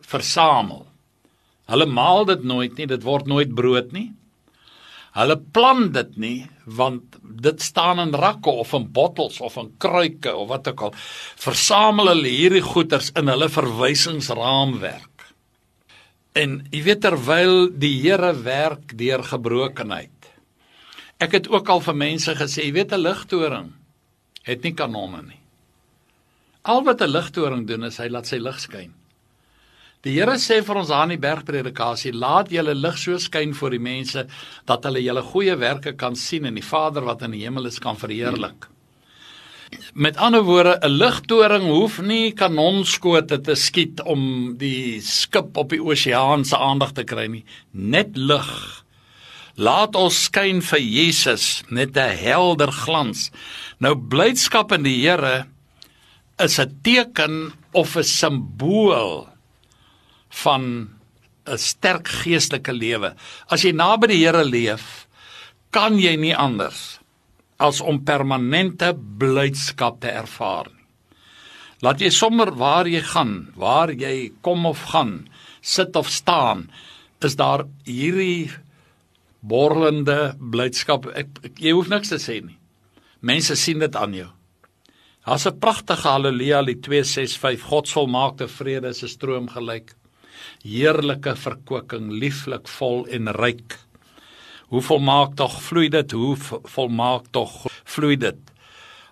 versamel. 0.07 0.87
Hulle 1.67 1.87
maal 1.91 2.25
dit 2.31 2.45
nooit 2.47 2.77
nie, 2.79 2.87
dit 2.89 3.03
word 3.05 3.27
nooit 3.29 3.53
brood 3.59 3.91
nie. 3.93 4.13
Hulle 5.17 5.37
plan 5.57 5.89
dit 5.93 6.17
nie 6.21 6.39
want 6.79 7.17
dit 7.43 7.63
staan 7.63 8.01
in 8.03 8.15
rakke 8.17 8.53
of 8.63 8.73
in 8.77 8.89
bottels 8.93 9.39
of 9.45 9.57
in 9.61 9.71
kruike 9.83 10.33
of 10.33 10.49
wat 10.51 10.69
ook 10.71 10.89
al. 10.89 10.97
Versamel 11.41 12.13
hulle 12.13 12.33
hierdie 12.33 12.65
goeders 12.65 13.13
in 13.17 13.31
hulle 13.33 13.49
verwysingsraamwerk. 13.53 15.27
En 16.37 16.61
jy 16.73 16.83
weet 16.89 17.03
terwyl 17.07 17.71
die 17.73 17.95
Here 18.03 18.35
werk 18.45 18.93
deur 18.99 19.25
gebrokenheid. 19.25 20.13
Ek 21.23 21.33
het 21.39 21.49
ook 21.49 21.69
al 21.73 21.81
vir 21.81 21.97
mense 21.97 22.37
gesê, 22.37 22.67
jy 22.69 22.77
weet 22.77 22.93
'n 22.93 23.01
ligtoring 23.01 23.73
het 24.45 24.63
nie 24.63 24.75
kanonne 24.75 25.23
nie. 25.23 25.46
Al 26.67 26.83
wat 26.83 27.01
'n 27.01 27.15
ligtoring 27.15 27.67
doen 27.67 27.85
is 27.85 27.99
hy 28.03 28.09
laat 28.09 28.27
sy 28.27 28.39
lig 28.43 28.59
skyn. 28.61 28.93
Die 30.03 30.15
Here 30.19 30.37
sê 30.39 30.63
vir 30.63 30.77
ons 30.77 30.91
aan 30.91 31.09
die 31.15 31.19
bergpredikasie, 31.19 32.13
laat 32.13 32.51
julle 32.51 32.75
lig 32.75 32.99
so 32.99 33.19
skyn 33.19 33.55
voor 33.55 33.71
die 33.71 33.83
mense 33.83 34.27
dat 34.67 34.85
hulle 34.85 35.03
julle 35.03 35.23
goeie 35.23 35.57
werke 35.59 35.93
kan 35.93 36.17
sien 36.17 36.45
en 36.45 36.55
die 36.55 36.63
Vader 36.63 37.03
wat 37.05 37.23
in 37.23 37.31
die 37.31 37.43
hemel 37.43 37.67
is 37.67 37.79
kan 37.79 37.97
verheerlik. 37.97 38.69
Met 39.95 40.17
ander 40.17 40.43
woorde, 40.43 40.79
'n 40.83 40.99
ligtoring 40.99 41.65
hoef 41.65 42.01
nie 42.01 42.33
kanonskote 42.33 43.41
te 43.41 43.55
skiet 43.55 44.03
om 44.03 44.55
die 44.59 45.01
skip 45.01 45.57
op 45.57 45.71
die 45.71 45.83
oseaan 45.83 46.45
se 46.45 46.57
aandag 46.57 46.93
te 46.93 47.05
kry 47.05 47.27
nie, 47.27 47.45
net 47.73 48.17
lig. 48.17 48.85
Laat 49.57 49.97
ons 49.97 50.25
skyn 50.25 50.63
vir 50.63 50.81
Jesus 50.81 51.63
met 51.69 51.97
'n 51.97 52.17
helder 52.17 52.73
glans. 52.73 53.31
Nou 53.81 53.95
blydskap 53.97 54.73
in 54.73 54.83
die 54.83 55.01
Here 55.03 55.47
is 56.39 56.59
'n 56.61 56.81
teken 56.83 57.53
of 57.73 57.97
'n 57.97 58.05
simbool 58.05 59.29
van 60.29 60.63
'n 61.47 61.59
sterk 61.59 62.09
geestelike 62.09 62.73
lewe. 62.73 63.15
As 63.49 63.63
jy 63.63 63.73
naby 63.73 64.07
die 64.07 64.25
Here 64.25 64.45
leef, 64.45 65.07
kan 65.71 65.99
jy 65.99 66.17
nie 66.17 66.35
anders 66.37 66.99
as 67.59 67.81
om 67.81 68.05
permanente 68.05 68.93
blydskap 68.95 70.01
te 70.01 70.11
ervaar 70.11 70.67
nie. 70.69 70.85
Laat 71.85 72.01
jy 72.01 72.11
sommer 72.11 72.55
waar 72.57 72.89
jy 72.89 73.03
gaan, 73.05 73.53
waar 73.57 73.93
jy 73.93 74.33
kom 74.43 74.67
of 74.67 74.83
gaan, 74.93 75.29
sit 75.61 75.97
of 75.97 76.09
staan, 76.09 76.71
is 77.21 77.37
daar 77.37 77.67
hierdie 77.85 78.51
borrelende 79.41 80.37
blydskap. 80.41 81.07
Ek, 81.17 81.29
ek 81.45 81.61
jy 81.61 81.75
hoef 81.77 81.89
niks 81.93 82.13
te 82.13 82.21
sê 82.21 82.41
nie. 82.45 82.57
Mense 83.21 83.57
sien 83.57 83.79
dit 83.79 83.97
aan 83.97 84.15
jou. 84.17 84.29
Daar's 85.27 85.47
'n 85.47 85.59
pragtige 85.59 86.09
haleluja 86.09 86.61
lied 86.61 86.83
265 86.83 87.63
God 87.63 87.89
volmaakte 87.91 88.49
vrede 88.49 88.89
is 88.89 89.03
'n 89.03 89.09
stroom 89.09 89.49
gelyk 89.49 89.95
heerlike 90.63 91.37
verkwikking, 91.37 92.11
lieflik 92.11 92.69
vol 92.69 93.07
en 93.07 93.29
ryk. 93.29 93.79
Hoe 94.69 94.83
volmaak 94.83 95.35
tog 95.35 95.63
vloei 95.63 95.89
dit, 95.89 96.13
hoe 96.13 96.37
volmaak 96.63 97.25
tog 97.31 97.67
vloei 97.85 98.17
dit. 98.17 98.39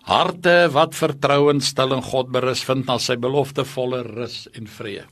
Harte 0.02 0.68
wat 0.70 0.94
vertrou 0.94 1.50
en 1.50 1.60
stil 1.60 1.92
in 1.92 2.02
God 2.02 2.30
berus 2.30 2.64
vind 2.64 2.86
na 2.86 2.98
sy 2.98 3.16
beloftevolle 3.16 4.02
rus 4.02 4.48
en 4.52 4.66
vrede. 4.66 5.06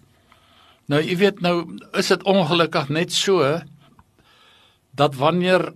Nou 0.86 1.00
jy 1.02 1.16
weet 1.16 1.40
nou 1.40 1.78
is 1.94 2.08
dit 2.08 2.22
ongelukkig 2.22 2.88
net 2.88 3.12
so 3.12 3.60
dat 4.94 5.14
wanneer 5.14 5.72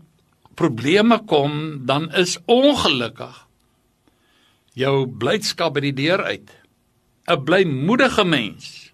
probleme 0.54 1.18
kom 1.26 1.86
dan 1.86 2.12
is 2.12 2.38
ongelukkig 2.46 3.45
jou 4.76 5.06
blydskap 5.08 5.74
by 5.74 5.80
die 5.80 5.96
deur 5.96 6.22
uit. 6.24 6.50
'n 7.26 7.44
Blymoedige 7.44 8.24
mens 8.24 8.86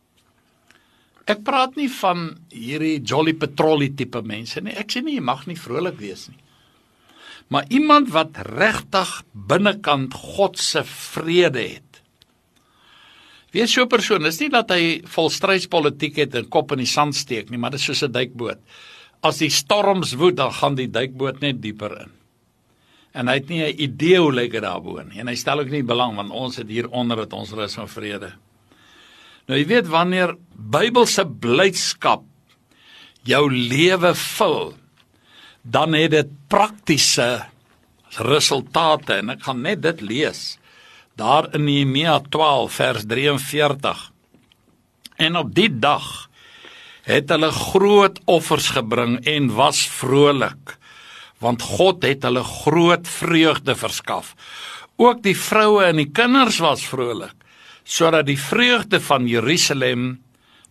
Ek 1.31 1.45
praat 1.47 1.77
nie 1.79 1.89
van 2.01 2.33
hierdie 2.51 2.99
jolly 3.07 3.35
patrollie 3.39 3.93
tipe 3.95 4.23
mense 4.27 4.61
nie. 4.61 4.75
Ek 4.75 4.91
sê 4.91 5.03
nie 5.05 5.19
jy 5.19 5.25
mag 5.25 5.45
nie 5.47 5.59
vrolik 5.59 6.01
wees 6.01 6.27
nie. 6.31 6.41
Maar 7.53 7.69
iemand 7.71 8.11
wat 8.15 8.39
regtig 8.49 9.11
binnekant 9.33 10.15
God 10.35 10.59
se 10.59 10.83
vrede 10.89 11.63
het. 11.63 12.01
Wees 13.53 13.73
so 13.73 13.83
'n 13.83 13.89
persoon, 13.89 14.23
dis 14.23 14.41
nie 14.41 14.49
dat 14.49 14.71
hy 14.71 15.03
volstrydspolitiek 15.05 16.17
het 16.17 16.35
en 16.35 16.49
kop 16.49 16.73
in 16.73 16.79
die 16.79 16.87
sand 16.87 17.15
steek 17.15 17.51
nie, 17.51 17.59
maar 17.59 17.71
dit 17.71 17.81
is 17.81 17.87
soos 17.87 18.03
'n 18.03 18.13
duikboot. 18.13 18.59
As 19.23 19.39
die 19.39 19.51
storms 19.51 20.15
woed, 20.15 20.37
dan 20.37 20.53
gaan 20.53 20.75
die 20.75 20.89
duikboot 20.89 21.41
net 21.41 21.63
dieper 21.63 22.01
in. 22.01 22.11
En 23.13 23.29
hy 23.29 23.35
het 23.35 23.49
nie 23.49 23.63
'n 23.63 23.81
idee 23.81 24.19
hoe 24.19 24.33
lyk 24.33 24.53
dit 24.53 24.63
daarbo 24.63 25.03
nie. 25.03 25.21
En 25.21 25.29
hy 25.29 25.35
stel 25.35 25.61
ook 25.61 25.71
nie 25.71 25.83
belang 25.83 26.17
want 26.17 26.31
ons 26.31 26.57
het 26.57 26.69
hier 26.69 26.89
onder 26.89 27.17
dit 27.17 27.33
ons 27.33 27.51
rus 27.53 27.77
en 27.77 27.89
vrede. 27.89 28.33
Nou 29.47 29.59
jy 29.59 29.67
weet 29.67 29.87
wanneer 29.87 30.37
Bybelse 30.55 31.27
blydskap 31.27 32.23
jou 33.23 33.51
lewe 33.53 34.15
vul, 34.15 34.75
dan 35.63 35.93
het 35.93 36.11
dit 36.11 36.29
praktiese 36.49 37.47
resultate 38.19 39.21
en 39.21 39.31
ek 39.31 39.43
gaan 39.43 39.63
net 39.63 39.83
dit 39.83 40.01
lees. 40.01 40.59
Daar 41.17 41.55
in 41.55 41.65
Nehemia 41.65 42.21
12 42.21 42.73
vers 42.73 43.07
43. 43.07 44.13
En 45.17 45.37
op 45.37 45.55
die 45.55 45.71
dag 45.79 46.29
het 47.03 47.29
hulle 47.29 47.51
groot 47.51 48.21
offers 48.25 48.71
gebring 48.77 49.19
en 49.27 49.51
was 49.55 49.87
vrolik 49.91 50.79
want 51.43 51.63
God 51.63 52.05
het 52.07 52.23
hulle 52.27 52.45
groot 52.47 53.09
vreugde 53.09 53.75
verskaf. 53.77 54.35
Ook 54.97 55.23
die 55.25 55.37
vroue 55.37 55.85
en 55.89 55.99
die 55.99 56.11
kinders 56.15 56.61
was 56.63 56.87
vrolik 56.87 57.35
sodat 57.83 58.29
die 58.29 58.39
vreugde 58.39 59.01
van 59.03 59.27
Jerusalem 59.27 60.23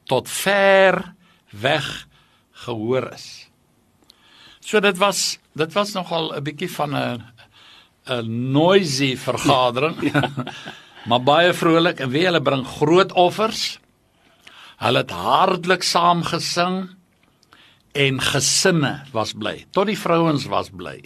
tot 0.08 0.30
ver 0.32 1.14
weg 1.52 2.08
gehoor 2.64 3.10
is. 3.12 3.50
So 4.64 4.80
dit 4.80 4.98
was 4.98 5.40
dit 5.60 5.74
was 5.76 5.92
nogal 5.92 6.32
'n 6.32 6.44
bietjie 6.44 6.72
van 6.72 6.96
'n 6.96 7.24
'n 8.08 8.52
noisy 8.52 9.18
vergadering. 9.18 9.98
Ja. 10.14 10.30
maar 11.10 11.24
baie 11.24 11.54
vrolik 11.54 12.00
en 12.00 12.10
wie 12.10 12.26
hulle 12.26 12.42
bring 12.42 12.66
groot 12.68 13.12
offers. 13.12 13.80
Hulle 14.78 14.98
het 14.98 15.12
hartlik 15.12 15.84
saam 15.84 16.24
gesing 16.24 16.90
en 17.92 18.20
gesinne 18.24 18.92
was 19.12 19.34
bly. 19.36 19.66
Tot 19.76 19.90
die 19.90 19.98
vrouens 20.00 20.46
was 20.52 20.70
bly. 20.72 21.00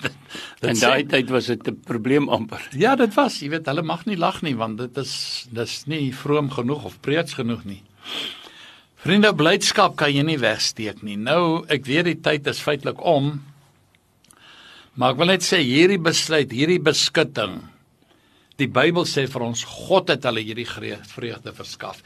In 0.68 0.76
daai 0.76 1.06
tyd 1.08 1.30
was 1.32 1.46
dit 1.46 1.68
'n 1.68 1.80
probleem 1.86 2.28
amper. 2.28 2.60
Ja, 2.76 2.96
dit 2.96 3.14
was, 3.14 3.40
jy 3.40 3.48
weet, 3.48 3.66
hulle 3.66 3.82
mag 3.82 4.04
nie 4.06 4.16
lag 4.16 4.42
nie 4.42 4.56
want 4.56 4.78
dit 4.78 4.96
is 4.98 5.46
dis 5.50 5.86
nie 5.86 6.12
vroom 6.12 6.50
genoeg 6.50 6.84
of 6.84 7.00
preets 7.00 7.34
genoeg 7.34 7.64
nie. 7.64 7.82
Vriende, 8.98 9.32
blydskap 9.32 9.96
kan 9.96 10.12
jy 10.12 10.22
nie 10.22 10.38
wegsteek 10.38 11.02
nie. 11.02 11.16
Nou, 11.16 11.64
ek 11.68 11.86
weet 11.86 12.04
die 12.04 12.20
tyd 12.20 12.46
is 12.46 12.60
feitelik 12.60 13.00
om. 13.00 13.44
Maar 14.94 15.14
ek 15.14 15.18
wil 15.18 15.26
net 15.26 15.42
sê 15.46 15.62
hierdie 15.62 16.02
besluit, 16.02 16.50
hierdie 16.50 16.82
beskutting 16.82 17.62
Die 18.58 18.66
Bybel 18.66 19.04
sê 19.06 19.28
vir 19.30 19.44
ons 19.46 19.60
God 19.62 20.08
het 20.10 20.24
hulle 20.26 20.42
hierdie 20.42 20.66
vreugde 20.66 21.52
verskaf. 21.54 22.00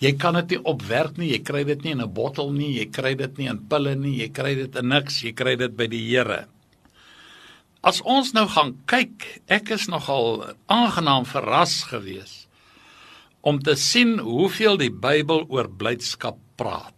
Jy 0.00 0.14
kan 0.16 0.38
dit 0.38 0.54
nie 0.54 0.60
opwerk 0.72 1.18
nie, 1.20 1.34
jy 1.34 1.42
kry 1.44 1.64
dit 1.68 1.82
nie 1.84 1.92
in 1.92 2.00
'n 2.00 2.14
bottel 2.14 2.52
nie, 2.52 2.78
jy 2.80 2.86
kry 2.88 3.14
dit 3.14 3.38
nie 3.38 3.48
in 3.48 3.58
pille 3.68 3.94
nie, 3.94 4.16
jy 4.22 4.28
kry 4.32 4.54
dit 4.54 4.76
in 4.76 4.88
niks, 4.88 5.22
jy 5.22 5.32
kry 5.32 5.56
dit 5.56 5.76
by 5.76 5.86
die 5.86 6.08
Here. 6.08 6.46
As 7.82 8.00
ons 8.00 8.32
nou 8.32 8.46
gaan 8.48 8.78
kyk, 8.86 9.42
ek 9.48 9.70
is 9.70 9.86
nogal 9.88 10.54
aangenaam 10.66 11.24
verras 11.24 11.84
gewees 11.84 12.48
om 13.42 13.60
te 13.60 13.76
sien 13.76 14.18
hoeveel 14.18 14.76
die 14.76 14.90
Bybel 14.90 15.44
oor 15.48 15.68
blydskap 15.68 16.38
praat. 16.56 16.94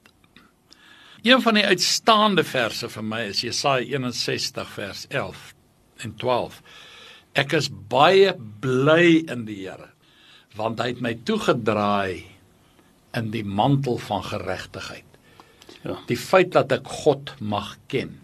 Een 1.22 1.42
van 1.42 1.54
die 1.54 1.66
uitstaande 1.66 2.44
verse 2.44 2.88
vir 2.88 3.02
my 3.02 3.20
is 3.28 3.42
Jesaja 3.42 3.84
61 3.84 4.68
vers 4.68 5.06
11 5.10 5.54
en 6.04 6.14
12. 6.16 6.62
Ek 7.38 7.54
is 7.54 7.70
baie 7.70 8.34
bly 8.62 9.22
in 9.30 9.46
die 9.48 9.62
Here 9.64 9.92
want 10.58 10.80
hy 10.82 10.88
het 10.90 11.02
my 11.04 11.12
toegedraai 11.28 12.24
in 13.14 13.28
die 13.30 13.44
mantel 13.46 14.00
van 14.02 14.24
geregtigheid. 14.26 15.06
Ja. 15.84 15.94
Die 16.08 16.18
feit 16.18 16.50
dat 16.56 16.74
ek 16.74 16.90
God 17.04 17.30
mag 17.38 17.76
ken. 17.90 18.16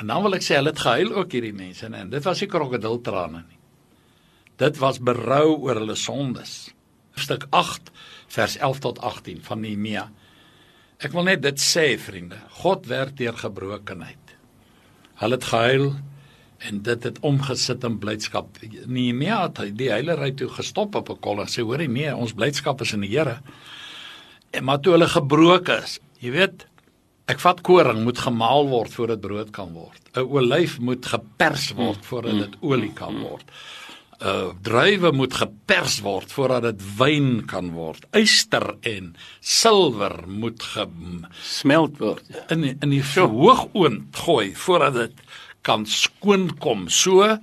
En 0.00 0.10
dan 0.10 0.24
wil 0.24 0.34
ek 0.36 0.44
sê 0.44 0.58
hulle 0.58 0.72
het 0.74 0.82
gehuil 0.82 1.14
ook 1.14 1.36
hierdie 1.36 1.54
mense 1.56 1.86
en 1.86 2.10
dit 2.12 2.26
was 2.26 2.42
nie 2.42 2.50
krokodiltrane 2.50 3.44
nie. 3.44 3.60
Dit 4.60 4.76
was 4.82 5.00
berou 5.00 5.56
oor 5.62 5.80
hulle 5.80 5.96
sondes. 5.96 6.72
Stuk 7.16 7.46
8 7.54 7.90
vers 8.34 8.58
11 8.58 8.82
tot 8.84 9.00
18 9.04 9.40
van 9.46 9.62
Nehemia. 9.62 10.08
Ek 11.00 11.14
wil 11.16 11.30
net 11.30 11.40
dit 11.46 11.62
sê 11.62 11.94
vriende, 11.96 12.36
God 12.60 12.90
werk 12.90 13.16
deur 13.16 13.38
gebrokenheid. 13.40 14.34
Hulle 15.22 15.38
het 15.38 15.48
gehuil 15.48 15.88
en 16.68 16.82
dit 16.84 17.04
het 17.08 17.18
omgesit 17.24 17.84
in 17.84 17.98
blydskap. 17.98 18.58
Nehemia 18.86 19.42
het 19.46 19.62
die 19.78 19.90
hele 19.92 20.16
ry 20.18 20.30
toe 20.36 20.48
gestop 20.48 20.94
op 20.94 21.10
'n 21.10 21.20
kolle 21.20 21.46
sê 21.48 21.62
hoorie 21.62 21.88
nee, 21.88 22.14
ons 22.14 22.32
blydskap 22.32 22.80
is 22.80 22.92
in 22.92 23.00
die 23.00 23.16
Here. 23.16 23.40
En 24.50 24.64
maar 24.64 24.80
toe 24.80 24.92
hulle 24.92 25.08
gebroke 25.08 25.80
is, 25.82 25.98
jy 26.18 26.30
weet, 26.30 26.66
ek 27.30 27.40
vat 27.40 27.60
koring 27.62 28.04
moet 28.04 28.18
gemaal 28.18 28.68
word 28.68 28.92
voordat 28.92 29.20
brood 29.20 29.50
kan 29.50 29.72
word. 29.72 30.00
'n 30.14 30.26
Olyf 30.26 30.78
moet 30.80 31.06
gepers 31.06 31.72
word 31.72 32.06
voordat 32.06 32.38
dit 32.38 32.56
olie 32.60 32.92
kan 32.92 33.20
word. 33.20 33.44
'n 34.20 34.26
uh, 34.26 34.48
Druiwe 34.62 35.12
moet 35.12 35.34
gepers 35.34 36.00
word 36.00 36.32
voordat 36.32 36.62
dit 36.62 36.82
wyn 36.98 37.46
kan 37.46 37.70
word. 37.72 38.04
Yster 38.12 38.76
en 38.80 39.14
silwer 39.40 40.28
moet 40.28 40.62
gesmelt 40.62 41.98
word 41.98 42.24
in 42.50 42.64
in 42.68 42.90
die 42.90 43.04
hoogoond 43.14 44.16
gooi 44.24 44.52
voordat 44.54 44.94
dit 44.94 45.22
kan 45.62 45.86
skoonkom. 45.86 46.88
So 46.88 47.38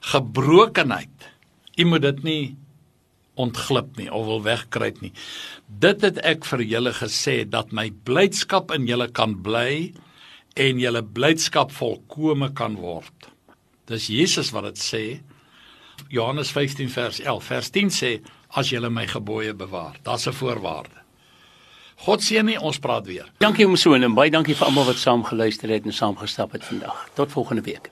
gebrokenheid. 0.00 1.28
U 1.76 1.84
moet 1.84 2.02
dit 2.02 2.22
nie 2.24 2.44
ontglip 3.40 3.96
nie 3.96 4.10
of 4.12 4.26
wil 4.28 4.42
wegkruip 4.44 5.00
nie. 5.04 5.12
Dit 5.66 6.04
het 6.04 6.20
ek 6.26 6.44
vir 6.48 6.64
julle 6.66 6.92
gesê 6.96 7.42
dat 7.48 7.72
my 7.76 7.88
blydskap 8.04 8.72
in 8.74 8.88
julle 8.88 9.08
kan 9.16 9.36
bly 9.44 9.92
en 10.60 10.80
julle 10.82 11.02
blydskap 11.04 11.72
volkome 11.72 12.50
kan 12.56 12.76
word. 12.80 13.30
Dis 13.90 14.10
Jesus 14.12 14.52
wat 14.54 14.68
dit 14.70 14.82
sê. 14.82 15.04
Johannes 16.10 16.50
15 16.52 16.90
vers 16.92 17.20
11. 17.22 17.48
Vers 17.52 17.70
10 17.74 17.94
sê 17.94 18.12
as 18.58 18.72
julle 18.72 18.90
my 18.90 19.06
gebooie 19.06 19.54
bewaar. 19.54 19.96
Daar's 20.04 20.26
'n 20.26 20.32
voorwaarde. 20.32 20.99
God 22.00 22.22
seën 22.24 22.46
nie, 22.48 22.56
ons 22.56 22.78
praat 22.80 23.04
weer. 23.04 23.26
Dankie 23.44 23.66
om 23.68 23.76
so 23.76 23.92
en 23.92 24.14
baie 24.16 24.32
dankie 24.32 24.56
vir 24.56 24.70
almal 24.70 24.88
wat 24.88 25.00
saam 25.02 25.24
geluister 25.26 25.68
het 25.68 25.84
en 25.84 25.92
saam 25.92 26.16
gestap 26.16 26.56
het 26.56 26.64
vandag. 26.64 27.08
Tot 27.14 27.32
volgende 27.36 27.66
week. 27.66 27.90